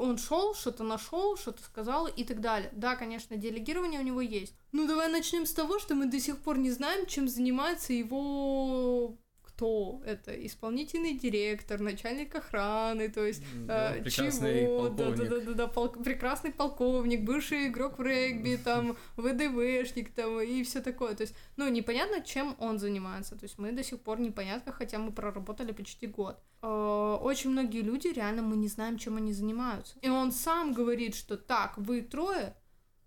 [0.00, 2.70] Он шел, что-то нашел, что-то сказал и так далее.
[2.72, 4.54] Да, конечно, делегирование у него есть.
[4.72, 9.16] Ну, давай начнем с того, что мы до сих пор не знаем, чем занимается его
[9.60, 15.18] кто это исполнительный директор, начальник охраны, то есть да, э, прекрасный чего, полковник.
[15.18, 15.88] да, да, да, да, пол...
[15.90, 21.68] прекрасный полковник, бывший игрок в регби, там ВДВшник, там и все такое, то есть, ну
[21.68, 26.06] непонятно, чем он занимается, то есть мы до сих пор непонятно, хотя мы проработали почти
[26.06, 26.42] год.
[26.62, 31.14] Э, очень многие люди реально мы не знаем, чем они занимаются, и он сам говорит,
[31.14, 32.56] что так, вы трое,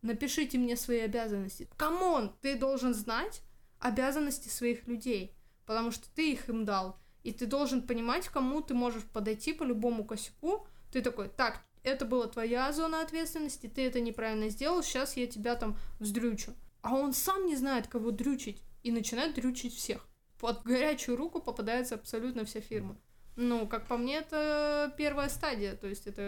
[0.03, 1.67] напишите мне свои обязанности.
[1.77, 3.41] Come on, ты должен знать
[3.79, 5.35] обязанности своих людей
[5.65, 6.97] потому что ты их им дал.
[7.23, 10.67] И ты должен понимать, кому ты можешь подойти по любому косяку.
[10.91, 15.55] Ты такой, так, это была твоя зона ответственности, ты это неправильно сделал, сейчас я тебя
[15.55, 16.53] там вздрючу.
[16.81, 20.07] А он сам не знает, кого дрючить, и начинает дрючить всех.
[20.39, 22.97] Под горячую руку попадается абсолютно вся фирма.
[23.35, 26.21] Ну, как по мне, это первая стадия, то есть это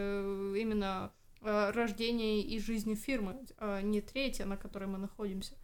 [0.58, 5.56] именно э, рождение и жизнь фирмы, а не третья, на которой мы находимся.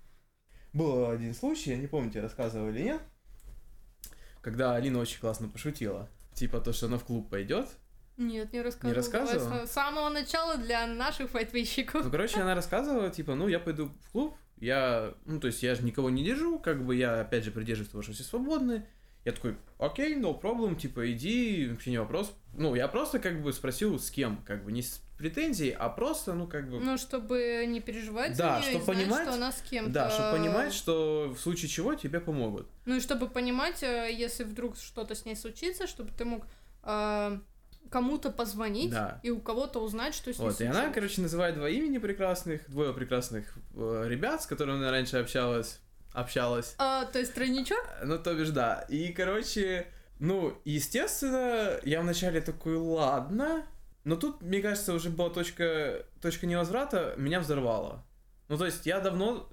[0.73, 3.01] Был один случай, я не помню, тебе рассказывал или нет,
[4.41, 6.09] когда Алина очень классно пошутила.
[6.33, 7.67] Типа то, что она в клуб пойдет,
[8.17, 8.91] нет, не рассказывала.
[8.91, 9.65] Не рассказывала?
[9.65, 12.03] С самого начала для наших файтвейщиков.
[12.05, 15.73] Ну, короче, она рассказывала, типа, ну, я пойду в клуб, я, ну, то есть я
[15.75, 18.85] же никого не держу, как бы я, опять же, придерживаюсь того, что все свободны.
[19.23, 22.33] Я такой, окей, no problem, типа, иди, вообще не вопрос.
[22.55, 26.33] Ну, я просто, как бы, спросил, с кем, как бы, не с претензией, а просто,
[26.33, 26.79] ну, как бы...
[26.79, 29.91] Ну, чтобы не переживать да, за нее чтобы понимать, знать, что она с кем-то...
[29.91, 32.67] Да, чтобы понимать, что в случае чего тебе помогут.
[32.85, 36.45] Ну, и чтобы понимать, э, если вдруг что-то с ней случится, чтобы ты мог
[36.83, 37.39] э,
[37.91, 39.19] кому-то позвонить да.
[39.21, 40.75] и у кого-то узнать, что с ней Вот, случилось.
[40.75, 45.17] и она, короче, называет два имени прекрасных, двое прекрасных э, ребят, с которыми она раньше
[45.17, 45.79] общалась.
[46.13, 46.75] Общалась.
[46.77, 47.83] А, то есть тройничок?
[48.03, 48.85] Ну, то бишь, да.
[48.89, 49.87] И, короче,
[50.19, 53.65] ну, естественно, я вначале такой, ладно.
[54.03, 58.05] Но тут, мне кажется, уже была точка, точка невозврата, меня взорвало.
[58.49, 59.49] Ну, то есть, я давно...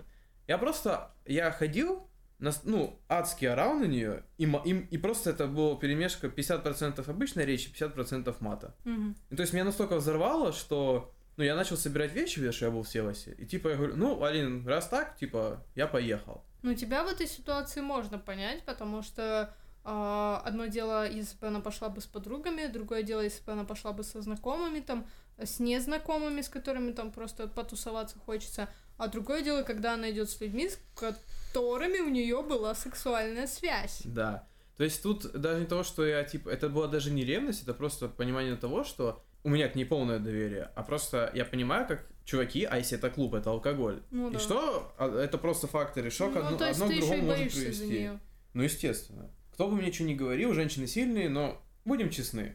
[0.46, 1.10] Я просто...
[1.26, 7.08] Я ходил, ну, адский орал на нее, и, и, и просто это было перемешка 50%
[7.08, 8.74] обычной речи, 50% мата.
[8.84, 9.14] Угу.
[9.30, 12.70] И, то есть меня настолько взорвало, что ну, я начал собирать вещи, потому что я
[12.70, 16.44] был в Севасе, и типа я говорю, ну, Алин, раз так, типа, я поехал.
[16.62, 21.60] Ну, тебя в этой ситуации можно понять, потому что э, одно дело, если бы она
[21.60, 25.06] пошла бы с подругами, другое дело, если бы она пошла бы со знакомыми, там,
[25.38, 30.40] с незнакомыми, с которыми там просто потусоваться хочется, а другое дело, когда она идет с
[30.40, 34.02] людьми, с которыми у нее была сексуальная связь.
[34.04, 34.46] Да.
[34.76, 37.74] То есть тут даже не то, что я, типа, это была даже не ревность, это
[37.74, 42.06] просто понимание того, что у меня к ней полное доверие, а просто я понимаю, как
[42.28, 44.02] чуваки, а если это клуб, это алкоголь.
[44.10, 44.38] Ну, и да.
[44.38, 44.92] что?
[44.98, 48.10] А, это просто факторы шока, ну, одно, одно к другому может привести.
[48.52, 49.30] Ну, естественно.
[49.54, 52.54] Кто бы мне что ни говорил, женщины сильные, но будем честны.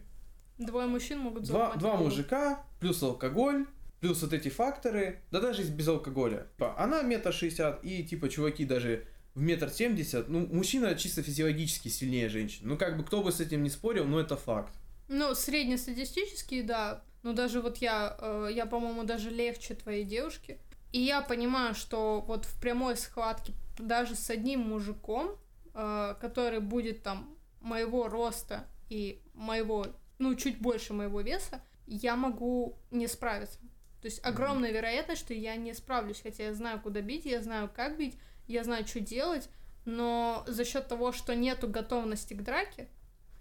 [0.60, 3.66] Двое мужчин могут Два, два мужика, плюс алкоголь,
[4.00, 6.48] Плюс вот эти факторы, да даже без алкоголя.
[6.58, 11.88] Типа, она метр шестьдесят, и типа чуваки даже в метр семьдесят, ну, мужчина чисто физиологически
[11.88, 12.68] сильнее женщин.
[12.68, 14.76] Ну, как бы кто бы с этим не спорил, но это факт.
[15.08, 17.02] Ну, среднестатистически, да.
[17.24, 20.60] Но даже вот я, э, я, по-моему, даже легче твоей девушки.
[20.92, 25.32] И я понимаю, что вот в прямой схватке даже с одним мужиком,
[25.74, 29.88] э, который будет там моего роста и моего,
[30.20, 33.60] ну, чуть больше моего веса, я могу не справиться.
[34.02, 37.72] То есть огромная вероятность, что я не справлюсь, хотя я знаю, куда бить, я знаю,
[37.74, 39.50] как бить, я знаю, что делать,
[39.86, 42.90] но за счет того, что нету готовности к драке,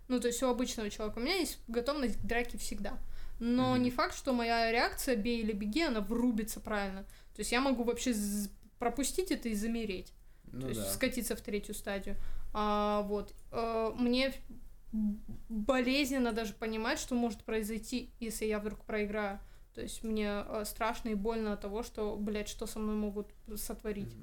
[0.07, 2.99] ну, то есть у обычного человека, у меня есть готовность к драке всегда.
[3.45, 3.81] Но mm-hmm.
[3.81, 7.03] не факт, что моя реакция «бей или беги», она врубится правильно.
[7.35, 8.15] То есть я могу вообще
[8.79, 10.13] пропустить это и замереть.
[10.53, 10.89] Ну, то есть да.
[10.89, 12.15] скатиться в третью стадию.
[12.55, 13.35] А, вот.
[13.51, 14.33] А, мне
[14.93, 19.41] болезненно даже понимать, что может произойти, если я вдруг проиграю.
[19.75, 23.35] То есть мне э, страшно и больно от того, что, блядь, что со мной могут
[23.57, 24.15] сотворить.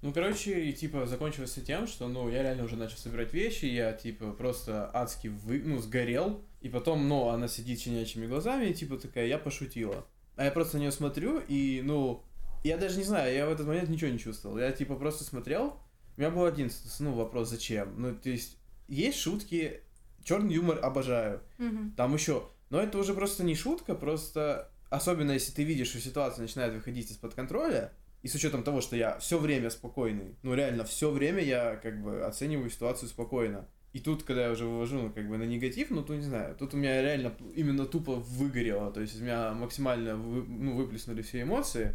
[0.00, 3.92] Ну, короче, и типа закончилось тем, что, ну, я реально уже начал собирать вещи, я,
[3.92, 5.60] типа, просто адски вы...
[5.64, 10.06] ну, сгорел, и потом, ну, она сидит щенячьими глазами, и, типа, такая, я пошутила.
[10.36, 12.22] А я просто на нее смотрю, и, ну,
[12.62, 14.58] я даже не знаю, я в этот момент ничего не чувствовал.
[14.58, 15.80] Я, типа, просто смотрел,
[16.16, 18.00] у меня был один, ну, вопрос, зачем?
[18.00, 18.56] Ну, то есть,
[18.86, 19.82] есть шутки,
[20.22, 21.40] черный юмор обожаю.
[21.58, 21.92] Угу.
[21.96, 26.42] Там еще, но это уже просто не шутка, просто особенно если ты видишь, что ситуация
[26.42, 27.92] начинает выходить из-под контроля,
[28.28, 32.02] и с учетом того, что я все время спокойный, ну реально все время я как
[32.02, 33.66] бы оцениваю ситуацию спокойно.
[33.94, 36.54] И тут, когда я уже вывожу, ну, как бы на негатив, ну, то не знаю,
[36.54, 41.22] тут у меня реально именно тупо выгорело, то есть у меня максимально вы, ну, выплеснули
[41.22, 41.94] все эмоции.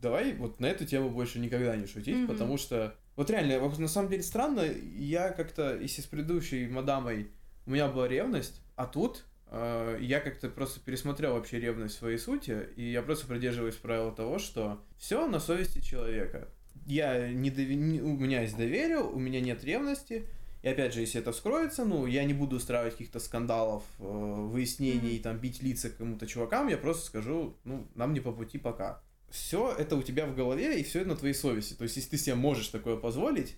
[0.00, 2.28] Давай вот на эту тему больше никогда не шутить, mm-hmm.
[2.28, 7.28] потому что вот реально, на самом деле странно, я как-то, если с предыдущей мадамой
[7.66, 12.68] у меня была ревность, а тут я как-то просто пересмотрел вообще ревность в своей сути,
[12.76, 16.48] и я просто придерживаюсь правила того, что все на совести человека.
[16.86, 17.66] Я не, дов...
[17.66, 20.26] у меня есть доверие, у меня нет ревности,
[20.62, 25.16] и опять же, если это вскроется, ну, я не буду устраивать каких-то скандалов, э, выяснений,
[25.16, 25.22] mm-hmm.
[25.22, 29.00] там, бить лица кому-то чувакам, я просто скажу, ну, нам не по пути пока.
[29.30, 31.74] Все это у тебя в голове, и все это на твоей совести.
[31.74, 33.56] То есть, если ты себе можешь такое позволить,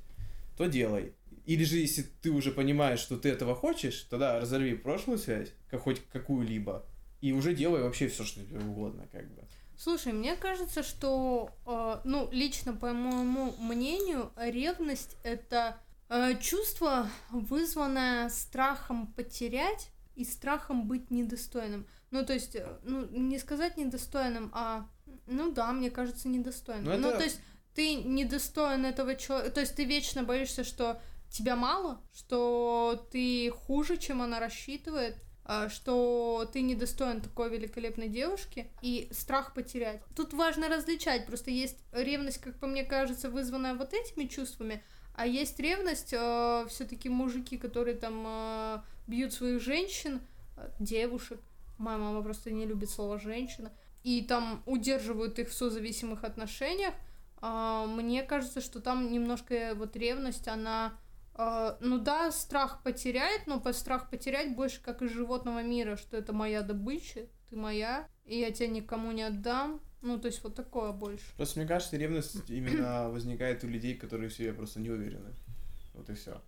[0.58, 1.14] то делай.
[1.52, 5.80] Или же, если ты уже понимаешь, что ты этого хочешь, тогда разорви прошлую связь, как
[5.80, 6.84] хоть какую-либо,
[7.20, 9.42] и уже делай вообще все, что тебе угодно, как бы.
[9.76, 15.76] Слушай, мне кажется, что, э, ну, лично по моему мнению, ревность это
[16.12, 21.86] Э, чувство, вызванное страхом потерять и страхом быть недостойным.
[22.10, 24.88] Ну, то есть, э, ну, не сказать недостойным, а,
[25.28, 26.86] ну да, мне кажется, недостойным.
[26.86, 27.18] Но ну, это...
[27.18, 27.40] то есть,
[27.76, 31.00] ты недостоин этого человека, то есть, ты вечно боишься, что
[31.30, 38.70] тебя мало, что ты хуже, чем она рассчитывает, а, что ты недостоин такой великолепной девушки,
[38.82, 40.02] и страх потерять.
[40.14, 44.82] Тут важно различать, просто есть ревность, как по мне кажется, вызванная вот этими чувствами,
[45.14, 50.20] а есть ревность, э, все-таки мужики, которые там э, бьют своих женщин,
[50.78, 51.40] девушек.
[51.78, 53.72] Моя мама просто не любит слово женщина.
[54.02, 56.94] И там удерживают их в созависимых отношениях.
[57.42, 60.92] Мне кажется, что там немножко вот ревность, она
[61.80, 66.32] ну да, страх потерять, но по страх потерять больше как из животного мира, что это
[66.32, 69.80] моя добыча, ты моя, и я тебя никому не отдам.
[70.02, 71.24] Ну, то есть вот такое больше.
[71.36, 75.30] Просто мне кажется, ревность именно возникает у людей, которые в себе просто не уверены.
[75.94, 76.40] Вот и все.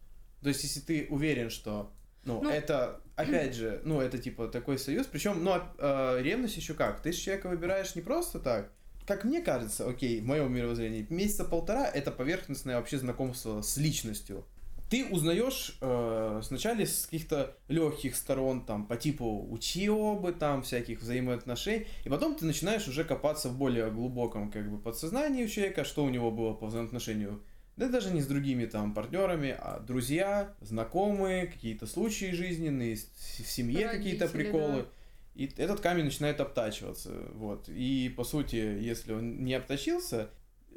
[0.42, 1.92] То есть, если ты уверен, что
[2.24, 5.06] ну, ну, это, опять же, ну, это типа такой союз.
[5.06, 7.02] Причем, ну, э, ревность еще как?
[7.02, 8.72] Ты же человека выбираешь не просто так.
[9.06, 14.46] Как мне кажется, окей, в моем мировоззрении, месяца полтора это поверхностное вообще знакомство с личностью
[14.92, 21.86] ты узнаешь э, сначала с каких-то легких сторон, там, по типу учебы, там, всяких взаимоотношений,
[22.04, 26.04] и потом ты начинаешь уже копаться в более глубоком, как бы, подсознании у человека, что
[26.04, 27.42] у него было по взаимоотношению,
[27.78, 33.88] да даже не с другими, там, партнерами, а друзья, знакомые, какие-то случаи жизненные, в семье
[33.88, 34.82] какие-то приколы.
[34.82, 34.88] Да.
[35.36, 37.66] И этот камень начинает обтачиваться, вот.
[37.70, 40.28] И, по сути, если он не обточился,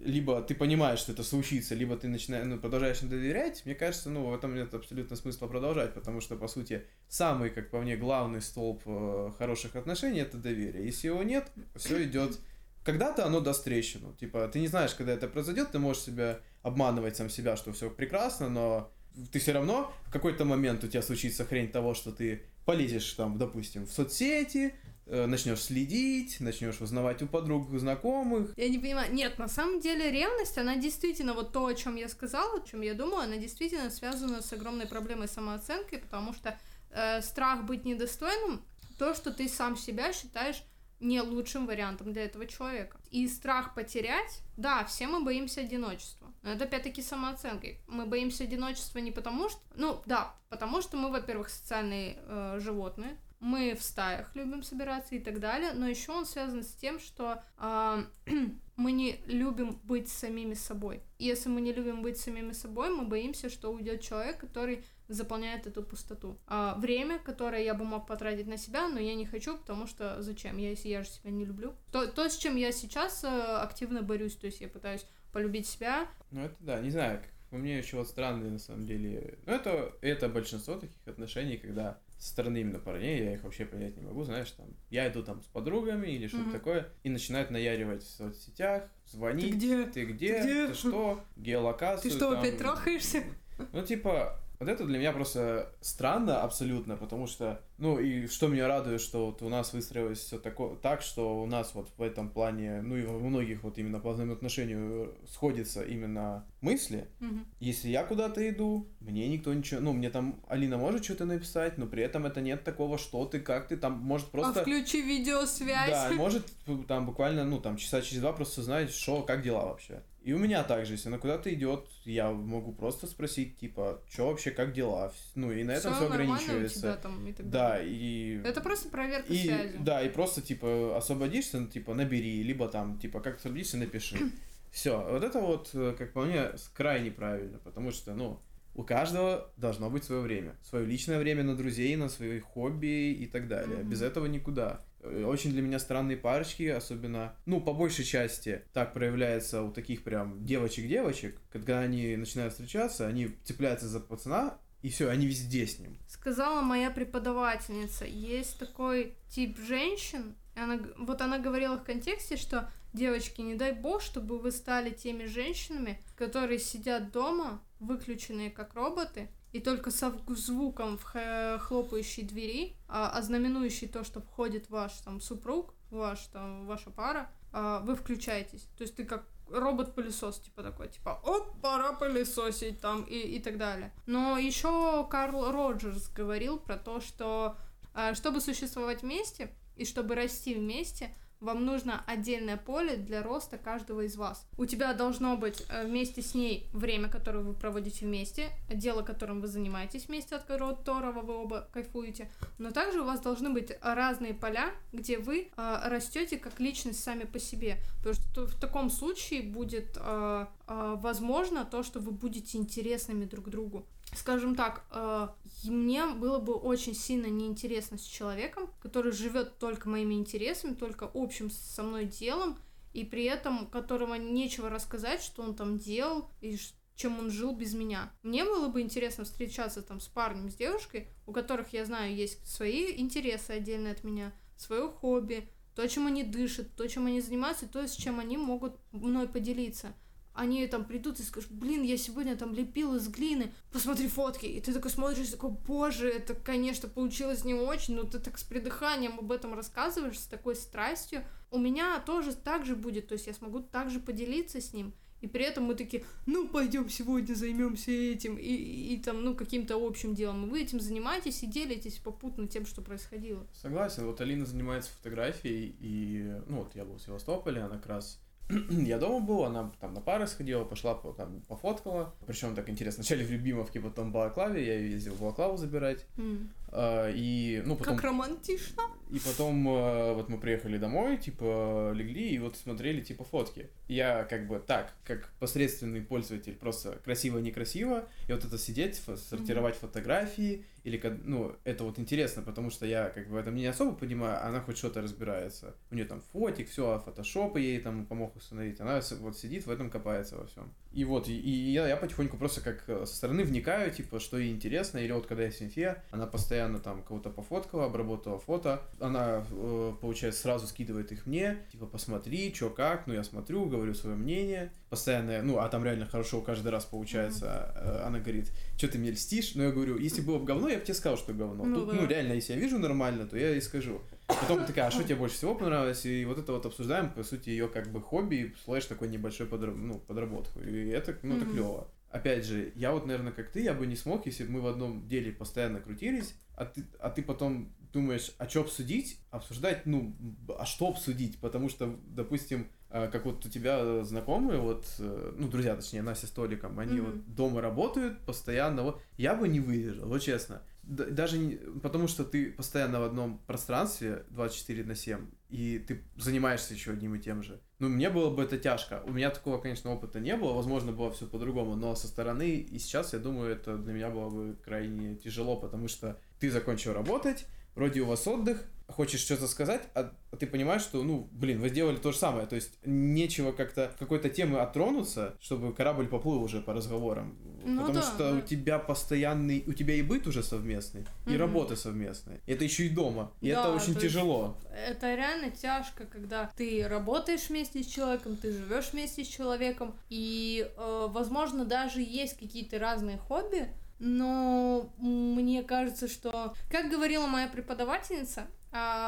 [0.04, 4.10] либо ты понимаешь, что это случится, либо ты начинаешь, ну, продолжаешь им доверять, мне кажется,
[4.10, 7.96] ну, в этом нет абсолютно смысла продолжать, потому что, по сути, самый, как по мне,
[7.96, 10.86] главный столб э, хороших отношений это доверие.
[10.86, 12.40] Если его нет, все идет.
[12.84, 14.14] Когда-то оно даст трещину.
[14.14, 17.90] Типа, ты не знаешь, когда это произойдет, ты можешь себя обманывать сам себя, что все
[17.90, 18.92] прекрасно, но
[19.32, 23.38] ты все равно в какой-то момент у тебя случится хрень того, что ты полезешь там,
[23.38, 24.76] допустим, в соцсети,
[25.06, 28.54] начнешь следить, начнешь узнавать у подруг, у знакомых.
[28.58, 29.14] Я не понимаю.
[29.14, 32.82] Нет, на самом деле ревность, она действительно, вот то, о чем я сказала, о чем
[32.82, 36.58] я думаю, она действительно связана с огромной проблемой самооценки, потому что
[36.92, 38.62] э, страх быть недостойным,
[38.98, 40.64] то, что ты сам себя считаешь
[41.00, 42.98] не лучшим вариантом для этого человека.
[43.12, 46.32] И страх потерять, да, все мы боимся одиночества.
[46.42, 47.68] Но это опять-таки самооценка.
[47.88, 49.60] Мы боимся одиночества не потому что...
[49.76, 55.20] Ну, да, потому что мы, во-первых, социальные э, животные, мы в стаях любим собираться и
[55.20, 58.04] так далее, но еще он связан с тем, что э,
[58.76, 61.02] мы не любим быть самими собой.
[61.20, 65.68] И если мы не любим быть самими собой, мы боимся, что уйдет человек, который заполняет
[65.68, 66.40] эту пустоту.
[66.48, 70.22] А время, которое я бы мог потратить на себя, но я не хочу, потому что
[70.22, 70.58] зачем?
[70.58, 71.74] Я, я же себя не люблю.
[71.92, 76.08] То, то с чем я сейчас э, активно борюсь, то есть я пытаюсь полюбить себя.
[76.32, 79.38] Ну это да, не знаю, как по мне еще вот странные на самом деле.
[79.46, 83.98] Ну это, это большинство таких отношений, когда со стороны именно парней, я их вообще понять
[83.98, 86.52] не могу, знаешь, там, я иду там с подругами или что-то mm-hmm.
[86.52, 89.52] такое, и начинают наяривать в соцсетях, звонить.
[89.52, 89.86] Ты где?
[89.86, 90.42] Ты где?
[90.42, 90.68] Ты, где?
[90.68, 91.24] Ты что?
[91.36, 92.12] Геолокацию.
[92.12, 92.40] Ты что, там...
[92.40, 93.24] опять трахаешься?
[93.72, 98.68] Ну, типа, вот это для меня просто странно абсолютно, потому что, ну и что меня
[98.68, 102.30] радует, что вот у нас выстроилось все тако, так, что у нас вот в этом
[102.30, 107.08] плане, ну и у многих вот именно по взаимоотношению сходятся именно мысли.
[107.22, 107.40] Угу.
[107.60, 111.86] Если я куда-то иду, мне никто ничего, ну мне там Алина может что-то написать, но
[111.88, 114.60] при этом это нет такого, что ты, как ты, там может просто...
[114.60, 115.90] А включи видеосвязь.
[115.90, 116.46] Да, может
[116.88, 120.02] там буквально, ну там часа через два просто знать, что, как дела вообще.
[120.26, 124.50] И у меня также, если она куда-то идет, я могу просто спросить, типа, что вообще,
[124.50, 125.14] как дела?
[125.36, 126.80] Ну, и на этом все ограничивается.
[126.80, 128.42] У тебя там и так да, и...
[128.44, 129.78] Это просто проверка и, связи.
[129.78, 134.18] Да, и просто, типа, освободишься, ну, типа, набери, либо там, типа, как освободишься, напиши.
[134.72, 138.42] Все, вот это вот, э, как по мне, крайне правильно, потому что, ну,
[138.74, 140.56] у каждого должно быть свое время.
[140.64, 143.78] Свое личное время на друзей, на свои хобби и так далее.
[143.78, 143.90] Mm-hmm.
[143.90, 144.82] Без этого никуда.
[145.06, 150.04] Э, очень для меня странные парочки, особенно, ну, по большей части так проявляется у таких
[150.04, 155.80] прям девочек-девочек, когда они начинают встречаться, они цепляются за пацана, и все, они везде с
[155.80, 155.98] ним.
[156.08, 163.42] Сказала моя преподавательница, есть такой тип женщин, она, вот она говорила в контексте, что девочки,
[163.42, 169.62] не дай бог, чтобы вы стали теми женщинами, которые сидят дома, выключенные как роботы, и
[169.62, 176.66] только со звуком хлопающей двери, а, ознаменующий то, что входит ваш там супруг, ваш там
[176.68, 178.68] ваша пара, а, вы включаетесь.
[178.78, 183.58] То есть ты как робот-пылесос, типа такой, типа, оп, пора пылесосить там и, и так
[183.58, 183.94] далее.
[184.06, 187.56] Но еще Карл Роджерс говорил про то, что
[187.94, 194.02] а, чтобы существовать вместе и чтобы расти вместе, вам нужно отдельное поле для роста каждого
[194.02, 194.48] из вас.
[194.58, 199.42] У тебя должно быть э, вместе с ней время, которое вы проводите вместе, дело, которым
[199.42, 204.34] вы занимаетесь вместе, от которого вы оба кайфуете, но также у вас должны быть разные
[204.34, 209.42] поля, где вы э, растете как личность сами по себе, потому что в таком случае
[209.42, 215.28] будет э, э, возможно то, что вы будете интересными друг другу скажем так, э,
[215.66, 221.50] мне было бы очень сильно неинтересно с человеком, который живет только моими интересами, только общим
[221.50, 222.58] со мной делом,
[222.94, 226.58] и при этом которого нечего рассказать, что он там делал и
[226.96, 228.12] чем он жил без меня.
[228.24, 232.48] Мне было бы интересно встречаться там с парнем, с девушкой, у которых, я знаю, есть
[232.48, 237.68] свои интересы отдельно от меня, свое хобби, то, чем они дышат, то, чем они занимаются,
[237.68, 239.94] то, с чем они могут мной поделиться
[240.36, 244.46] они там придут и скажут, блин, я сегодня там лепил из глины, посмотри фотки.
[244.46, 248.44] И ты такой смотришь, такой, боже, это, конечно, получилось не очень, но ты так с
[248.44, 251.24] придыханием об этом рассказываешь, с такой страстью.
[251.52, 254.94] У меня тоже так же будет, то есть я смогу также поделиться с ним.
[255.22, 259.76] И при этом мы такие, ну, пойдем сегодня займемся этим, и, и там, ну, каким-то
[259.76, 260.46] общим делом.
[260.46, 263.48] И вы этим занимаетесь и делитесь попутно тем, что происходило.
[263.54, 264.06] Согласен.
[264.06, 268.20] Вот Алина занимается фотографией, и, ну, вот я был в Севастополе, она как раз
[268.70, 272.14] я дома был, она там на пары сходила, пошла, там, пофоткала.
[272.28, 276.06] Причем так интересно, вначале в Любимовке, потом в Балаклаве, я ее ездил в Балаклаву забирать.
[276.18, 276.48] Mm.
[276.78, 277.96] А, и, ну, потом...
[277.96, 278.84] Как романтично.
[279.10, 283.70] И потом а, вот мы приехали домой, типа, легли и вот смотрели, типа, фотки.
[283.88, 289.80] Я как бы так, как посредственный пользователь, просто красиво-некрасиво, и вот это сидеть, сортировать mm-hmm.
[289.80, 293.96] фотографии, или, ну, это вот интересно, потому что я как бы в этом не особо
[293.96, 295.76] понимаю, а она хоть что-то разбирается.
[295.90, 299.90] У нее там фотик, все, фотошоп ей там помог установить, она вот сидит в этом
[299.90, 300.72] копается во всем.
[300.94, 304.38] И вот, и, и я, я потихоньку просто как э, со стороны вникаю, типа, что
[304.38, 308.82] ей интересно, или вот когда я в Синфе, она постоянно там кого-то пофоткала, обработала фото,
[309.00, 313.94] она, э, получается, сразу скидывает их мне, типа, посмотри, что как, ну, я смотрю, говорю
[313.94, 318.08] свое мнение, постоянно, ну, а там реально хорошо каждый раз получается, mm-hmm.
[318.08, 320.84] она говорит, что ты мне льстишь, но я говорю, если было бы говно, я бы
[320.84, 321.66] тебе сказал, что говно.
[321.66, 322.02] Ну, Тут, да.
[322.02, 324.02] ну, реально, если я вижу нормально, то я и скажу.
[324.28, 326.06] Потом такая, а что тебе больше всего понравилось?
[326.06, 329.76] И вот это вот обсуждаем, по сути, ее как бы хобби, слэш такой небольшой подраб...
[329.76, 330.60] ну, подработку.
[330.62, 331.52] И это, ну, mm-hmm.
[331.52, 331.88] клево.
[332.10, 334.68] Опять же, я вот, наверное, как ты, я бы не смог, если бы мы в
[334.68, 339.20] одном деле постоянно крутились, а ты, а ты потом думаешь, а что обсудить?
[339.32, 340.16] Обсуждать, ну,
[340.58, 341.40] а что обсудить?
[341.40, 346.28] Потому что, допустим, э, как вот у тебя знакомые, вот, э, ну, друзья, точнее, Настя
[346.28, 347.06] с Толиком, они mm-hmm.
[347.06, 352.24] вот дома работают постоянно, вот, я бы не выдержал, вот честно даже не, потому что
[352.24, 357.42] ты постоянно в одном пространстве 24 на 7, и ты занимаешься еще одним и тем
[357.42, 357.60] же.
[357.80, 359.02] Ну, мне было бы это тяжко.
[359.06, 362.80] У меня такого, конечно, опыта не было, возможно, было все по-другому, но со стороны и
[362.80, 367.46] сейчас, я думаю, это для меня было бы крайне тяжело, потому что ты закончил работать,
[367.76, 371.98] вроде у вас отдых, хочешь что-то сказать, а ты понимаешь, что, ну, блин, вы сделали
[371.98, 376.74] то же самое, то есть нечего как-то какой-то темы оттронуться, чтобы корабль поплыл уже по
[376.74, 378.38] разговорам, ну, потому да, что да.
[378.38, 381.40] у тебя постоянный, у тебя и быт уже совместный, и угу.
[381.40, 384.56] работа совместная, это еще и дома, и да, это очень тяжело.
[384.88, 390.70] Это реально тяжко, когда ты работаешь вместе с человеком, ты живешь вместе с человеком, и,
[390.78, 393.70] э, возможно, даже есть какие-то разные хобби,
[394.00, 398.48] но мне кажется, что, как говорила моя преподавательница,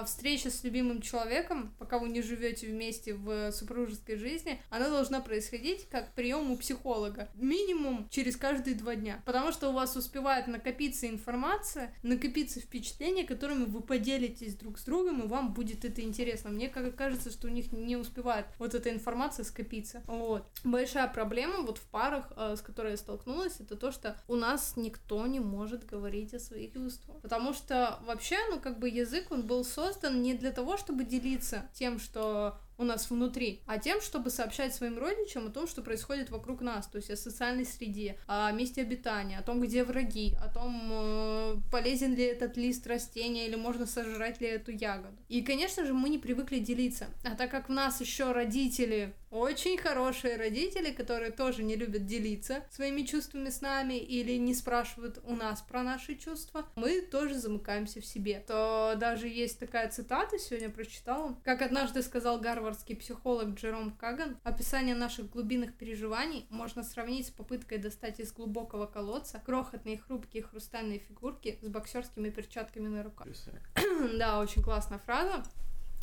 [0.06, 5.88] встреча с любимым человеком, пока вы не живете вместе в супружеской жизни, она должна происходить
[5.90, 7.30] как прием у психолога.
[7.36, 9.22] Минимум через каждые два дня.
[9.26, 15.22] Потому что у вас успевает накопиться информация, накопиться впечатления, которыми вы поделитесь друг с другом,
[15.22, 16.50] и вам будет это интересно.
[16.50, 20.04] Мне как кажется, что у них не успевает вот эта информация скопиться.
[20.08, 20.48] Вот.
[20.64, 24.74] Большая проблема вот в парах, э, с которой я столкнулась, это то, что у нас
[24.76, 27.22] никто не может говорить о своих чувствах.
[27.22, 31.04] Потому что вообще, ну как бы язык, он был был создан не для того, чтобы
[31.04, 35.82] делиться тем, что у нас внутри, а тем, чтобы сообщать своим родичам о том, что
[35.82, 40.36] происходит вокруг нас, то есть о социальной среде, о месте обитания, о том, где враги,
[40.42, 45.18] о том, э, полезен ли этот лист растения или можно сожрать ли эту ягоду.
[45.28, 47.08] И, конечно же, мы не привыкли делиться.
[47.24, 52.64] А так как в нас еще родители очень хорошие родители, которые тоже не любят делиться
[52.72, 58.00] своими чувствами с нами или не спрашивают у нас про наши чувства, мы тоже замыкаемся
[58.00, 58.44] в себе.
[58.48, 64.94] То даже есть такая цитата, сегодня прочитала, как однажды сказал гарвардский психолог Джером Каган, описание
[64.94, 71.58] наших глубинных переживаний можно сравнить с попыткой достать из глубокого колодца крохотные хрупкие хрустальные фигурки
[71.62, 73.28] с боксерскими перчатками на руках.
[74.20, 75.46] да, очень классная фраза.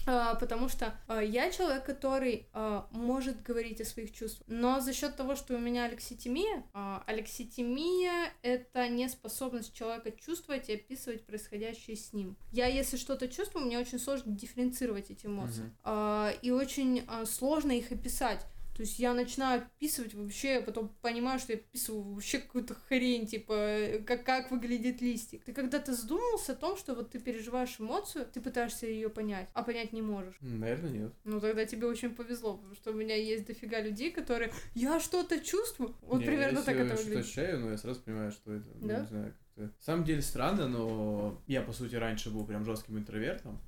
[0.06, 4.92] А, потому что а, я человек, который а, может говорить о своих чувствах, но за
[4.92, 6.64] счет того, что у меня алекситимия,
[7.06, 12.36] алекситимия это неспособность человека чувствовать и описывать происходящее с ним.
[12.52, 16.38] Я, если что-то чувствую, мне очень сложно дифференцировать эти эмоции, mm-hmm.
[16.42, 18.44] и очень сложно их описать.
[18.74, 24.02] То есть я начинаю описывать вообще, потом понимаю, что я описываю вообще какую-то хрень, типа,
[24.04, 25.44] как, как выглядит листик.
[25.44, 29.62] Ты когда-то задумался о том, что вот ты переживаешь эмоцию, ты пытаешься ее понять, а
[29.62, 30.34] понять не можешь?
[30.40, 31.12] Наверное, нет.
[31.22, 35.38] Ну, тогда тебе очень повезло, потому что у меня есть дофига людей, которые, я что-то
[35.38, 37.06] чувствую, вот не, примерно так это выглядит.
[37.06, 39.00] Я что ощущаю, но я сразу понимаю, что это, ну, да?
[39.00, 39.62] не знаю, как-то...
[39.62, 43.60] На самом деле странно, но я, по сути, раньше был прям жестким интровертом,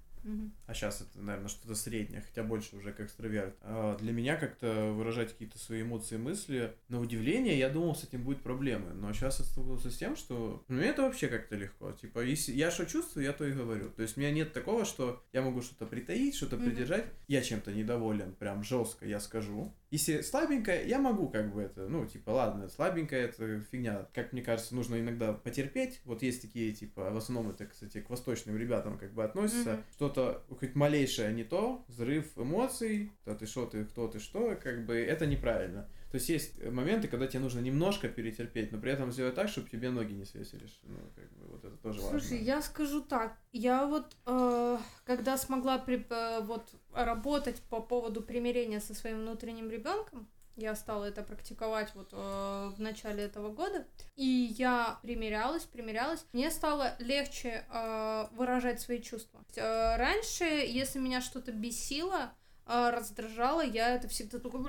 [0.66, 3.55] а сейчас это, наверное, что-то среднее, хотя больше уже как экстраверт.
[3.62, 8.22] А для меня как-то выражать какие-то свои эмоции, мысли, на удивление, я думал, с этим
[8.22, 8.93] будет проблемы.
[8.95, 11.93] Но сейчас я столкнулся с тем, что ну, мне это вообще как-то легко.
[11.93, 13.91] Типа, если я что чувствую, я то и говорю.
[13.91, 17.07] То есть у меня нет такого, что я могу что-то притаить, что-то придержать.
[17.29, 19.74] Я чем-то недоволен, прям жестко я скажу.
[19.91, 24.09] Если слабенькая, я могу как бы это, ну, типа, ладно, слабенькая это фигня.
[24.12, 26.01] Как мне кажется, нужно иногда потерпеть.
[26.05, 29.70] Вот есть такие, типа, в основном это, кстати, к восточным ребятам как бы относятся.
[29.70, 29.85] Mm-hmm.
[30.17, 34.87] Что-то, хоть малейшее не то, взрыв эмоций, то ты что, ты кто, ты что, как
[34.87, 35.91] бы это неправильно.
[36.11, 39.69] То есть есть моменты, когда тебе нужно немножко перетерпеть, но при этом сделать так, чтобы
[39.69, 40.81] тебе ноги не свесились.
[40.85, 42.29] Ну, как бы, вот это тоже Слушай, важно.
[42.29, 43.37] Слушай, я скажу так.
[43.53, 49.69] Я вот, э, когда смогла при, э, вот работать по поводу примирения со своим внутренним
[49.69, 50.27] ребенком,
[50.57, 53.87] я стала это практиковать вот э, в начале этого года.
[54.17, 56.25] И я примерялась, примерялась.
[56.33, 59.45] Мне стало легче э, выражать свои чувства.
[59.55, 62.33] Э, раньше, если меня что-то бесило,
[62.67, 64.65] э, раздражало, я это всегда такой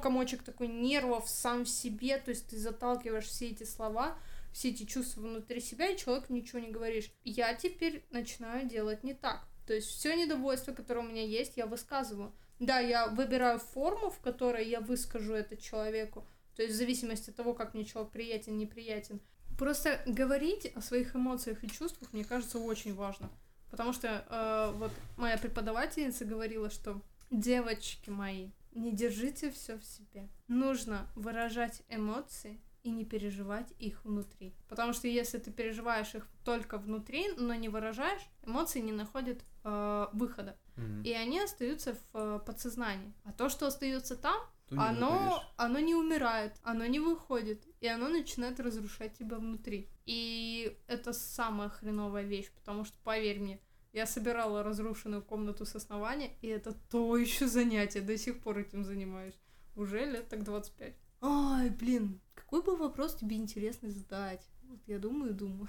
[0.00, 2.18] комочек такой нервов сам в себе.
[2.18, 4.18] То есть ты заталкиваешь все эти слова,
[4.52, 7.10] все эти чувства внутри себя, и человеку ничего не говоришь.
[7.22, 9.46] Я теперь начинаю делать не так.
[9.66, 12.32] То есть все недовольство, которое у меня есть, я высказываю.
[12.58, 16.26] Да, я выбираю форму, в которой я выскажу это человеку.
[16.56, 19.20] То есть в зависимости от того, как мне человек приятен, неприятен.
[19.58, 23.30] Просто говорить о своих эмоциях и чувствах, мне кажется, очень важно.
[23.70, 27.00] Потому что э, вот моя преподавательница говорила, что
[27.30, 30.28] девочки мои, не держите все в себе.
[30.48, 34.54] Нужно выражать эмоции и не переживать их внутри.
[34.68, 40.06] Потому что если ты переживаешь их только внутри, но не выражаешь, эмоции не находят э,
[40.12, 40.56] выхода.
[40.76, 41.02] Mm-hmm.
[41.04, 43.12] И они остаются в э, подсознании.
[43.24, 48.08] А то, что остается там, то оно, оно не умирает, оно не выходит, и оно
[48.08, 49.88] начинает разрушать тебя внутри.
[50.06, 53.60] И это самая хреновая вещь, потому что, поверь мне,
[53.92, 58.84] я собирала разрушенную комнату с основания, и это то еще занятие, до сих пор этим
[58.84, 59.38] занимаюсь.
[59.76, 60.96] Уже лет так 25.
[61.20, 64.46] Ай, блин, какой бы вопрос тебе интересно задать?
[64.64, 65.68] Вот я думаю, думаю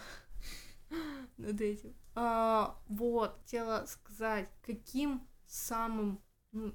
[1.37, 1.93] над этим.
[2.15, 6.21] А, вот, хотела сказать, каким самым,
[6.53, 6.73] ну,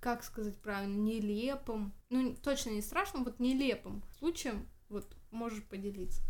[0.00, 6.22] как сказать правильно, нелепым, ну, точно не страшным, вот нелепым случаем, вот, можешь поделиться.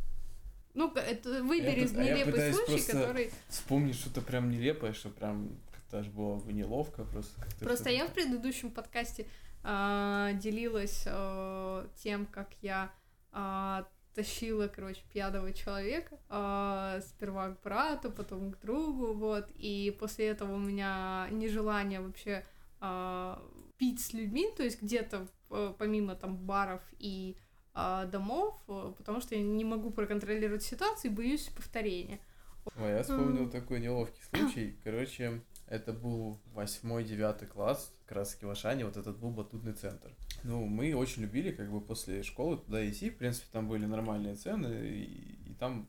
[0.74, 3.30] Ну, это выбери я, нелепый а случай, который...
[3.48, 7.40] Вспомнить что-то прям нелепое, что прям как-то аж было бы неловко просто.
[7.60, 9.26] Просто я в предыдущем подкасте
[9.62, 12.92] э, делилась э, тем, как я
[13.32, 13.84] э,
[14.14, 20.54] тащила, короче, пьяного человека, э, сперва к брату, потом к другу, вот, и после этого
[20.54, 22.44] у меня нежелание вообще
[22.80, 23.36] э,
[23.76, 27.36] пить с людьми, то есть где-то э, помимо там баров и
[27.74, 32.20] э, домов, э, потому что я не могу проконтролировать ситуацию и боюсь повторения.
[32.78, 38.84] Ой, я вспомнил такой неловкий случай, короче, это был восьмой-девятый класс, как раз в Ашане,
[38.86, 40.14] вот этот был батутный центр.
[40.44, 44.36] Ну, мы очень любили, как бы, после школы туда идти, в принципе, там были нормальные
[44.36, 45.88] цены, и, и там,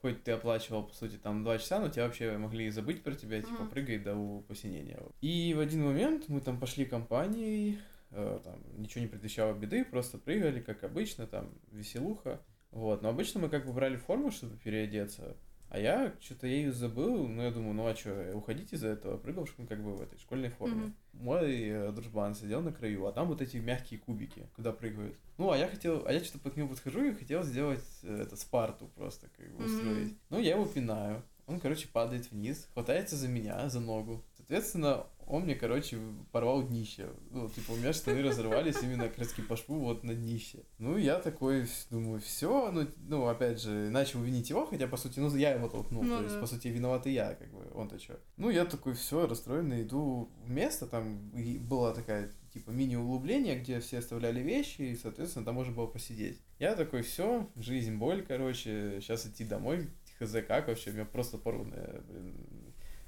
[0.00, 3.42] хоть ты оплачивал, по сути, там два часа, но тебя вообще могли забыть про тебя,
[3.42, 3.68] типа, mm-hmm.
[3.68, 4.98] прыгать до посинения.
[5.20, 7.78] И в один момент мы там пошли компанией,
[8.10, 12.40] э, там, ничего не предвещало беды, просто прыгали, как обычно, там, веселуха.
[12.70, 15.36] Вот, но обычно мы как бы брали форму, чтобы переодеться,
[15.74, 19.44] а я что-то ею забыл, ну я думаю, ну а что, уходить из-за этого, прыгал
[19.68, 20.84] как бы в этой школьной форме.
[20.84, 20.92] Mm-hmm.
[21.14, 25.16] Мой э, дружбан сидел на краю, а там вот эти мягкие кубики, куда прыгают.
[25.36, 28.36] Ну, а я хотел, а я что-то под нему подхожу и хотел сделать э, это
[28.36, 30.12] Спарту просто, как бы устроить.
[30.12, 30.18] Mm-hmm.
[30.30, 31.24] Ну, я его пинаю.
[31.48, 34.24] Он, короче, падает вниз, хватается за меня, за ногу.
[34.46, 35.98] Соответственно, он мне, короче,
[36.32, 37.08] порвал днище.
[37.30, 40.64] Ну, типа, у меня штаны разрывались именно как раз по шву вот на днище.
[40.78, 45.20] Ну, я такой думаю, все, ну, ну, опять же, начал винить его, хотя, по сути,
[45.20, 46.24] ну, я его толкнул, ну, то да.
[46.24, 48.20] есть, по сути, виноват и я, как бы, он-то что.
[48.36, 51.30] Ну, я такой, все, расстроенный, иду в место, там
[51.66, 56.38] была такая, типа, мини-углубление, где все оставляли вещи, и, соответственно, там можно было посидеть.
[56.58, 59.88] Я такой, все, жизнь, боль, короче, сейчас идти домой,
[60.18, 62.63] хз, как вообще, меня просто порванная, блин,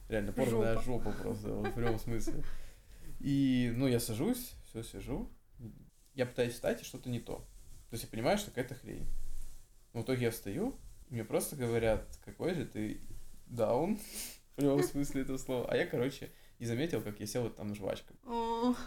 [0.08, 2.44] Реально, порванная жопа, жопа просто, в прямом смысле.
[3.20, 5.30] И, ну, я сажусь, все сижу,
[6.14, 7.36] я пытаюсь встать, и что-то не то.
[7.88, 9.06] То есть я понимаю, что какая-то хрень.
[9.92, 10.78] Но в итоге я встаю,
[11.08, 13.00] и мне просто говорят, какой же ты
[13.46, 13.96] даун,
[14.52, 15.70] в прямом смысле этого слова.
[15.70, 18.16] А я, короче, и заметил, как я сел вот там жвачкой.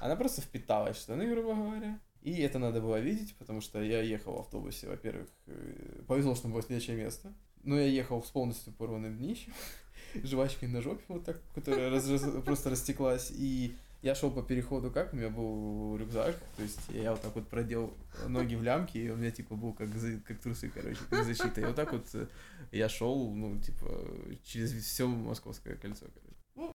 [0.02, 2.00] Она просто впиталась в штаны, грубо говоря.
[2.22, 6.50] И это надо было видеть, потому что я ехал в автобусе, во-первых, э, повезло, что
[6.50, 7.34] было следующее место.
[7.64, 9.54] Но я ехал с полностью порванным днищем,
[10.24, 13.32] жвачкой на жопе вот так, которая раз, раз, просто растеклась.
[13.32, 15.14] И я шел по переходу как?
[15.14, 17.94] У меня был рюкзак, то есть я вот так вот продел
[18.28, 19.90] ноги в лямки, и у меня типа был как,
[20.26, 21.62] как трусы, короче, как защита.
[21.62, 22.28] И вот так вот э,
[22.72, 23.88] я шел, ну, типа,
[24.46, 26.74] через все московское кольцо, короче.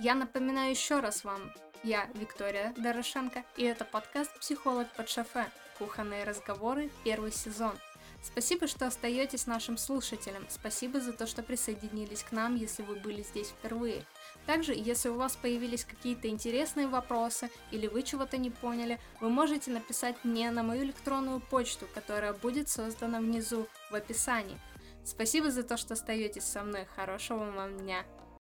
[0.00, 1.52] Я напоминаю еще раз вам,
[1.84, 5.46] я Виктория Дорошенко, и это подкаст «Психолог под шофе.
[5.78, 6.90] Кухонные разговоры.
[7.04, 7.72] Первый сезон».
[8.22, 10.46] Спасибо, что остаетесь нашим слушателем.
[10.48, 14.06] Спасибо за то, что присоединились к нам, если вы были здесь впервые.
[14.46, 19.72] Также, если у вас появились какие-то интересные вопросы или вы чего-то не поняли, вы можете
[19.72, 24.58] написать мне на мою электронную почту, которая будет создана внизу в описании.
[25.04, 26.86] Спасибо за то, что остаетесь со мной.
[26.94, 28.04] Хорошего вам дня.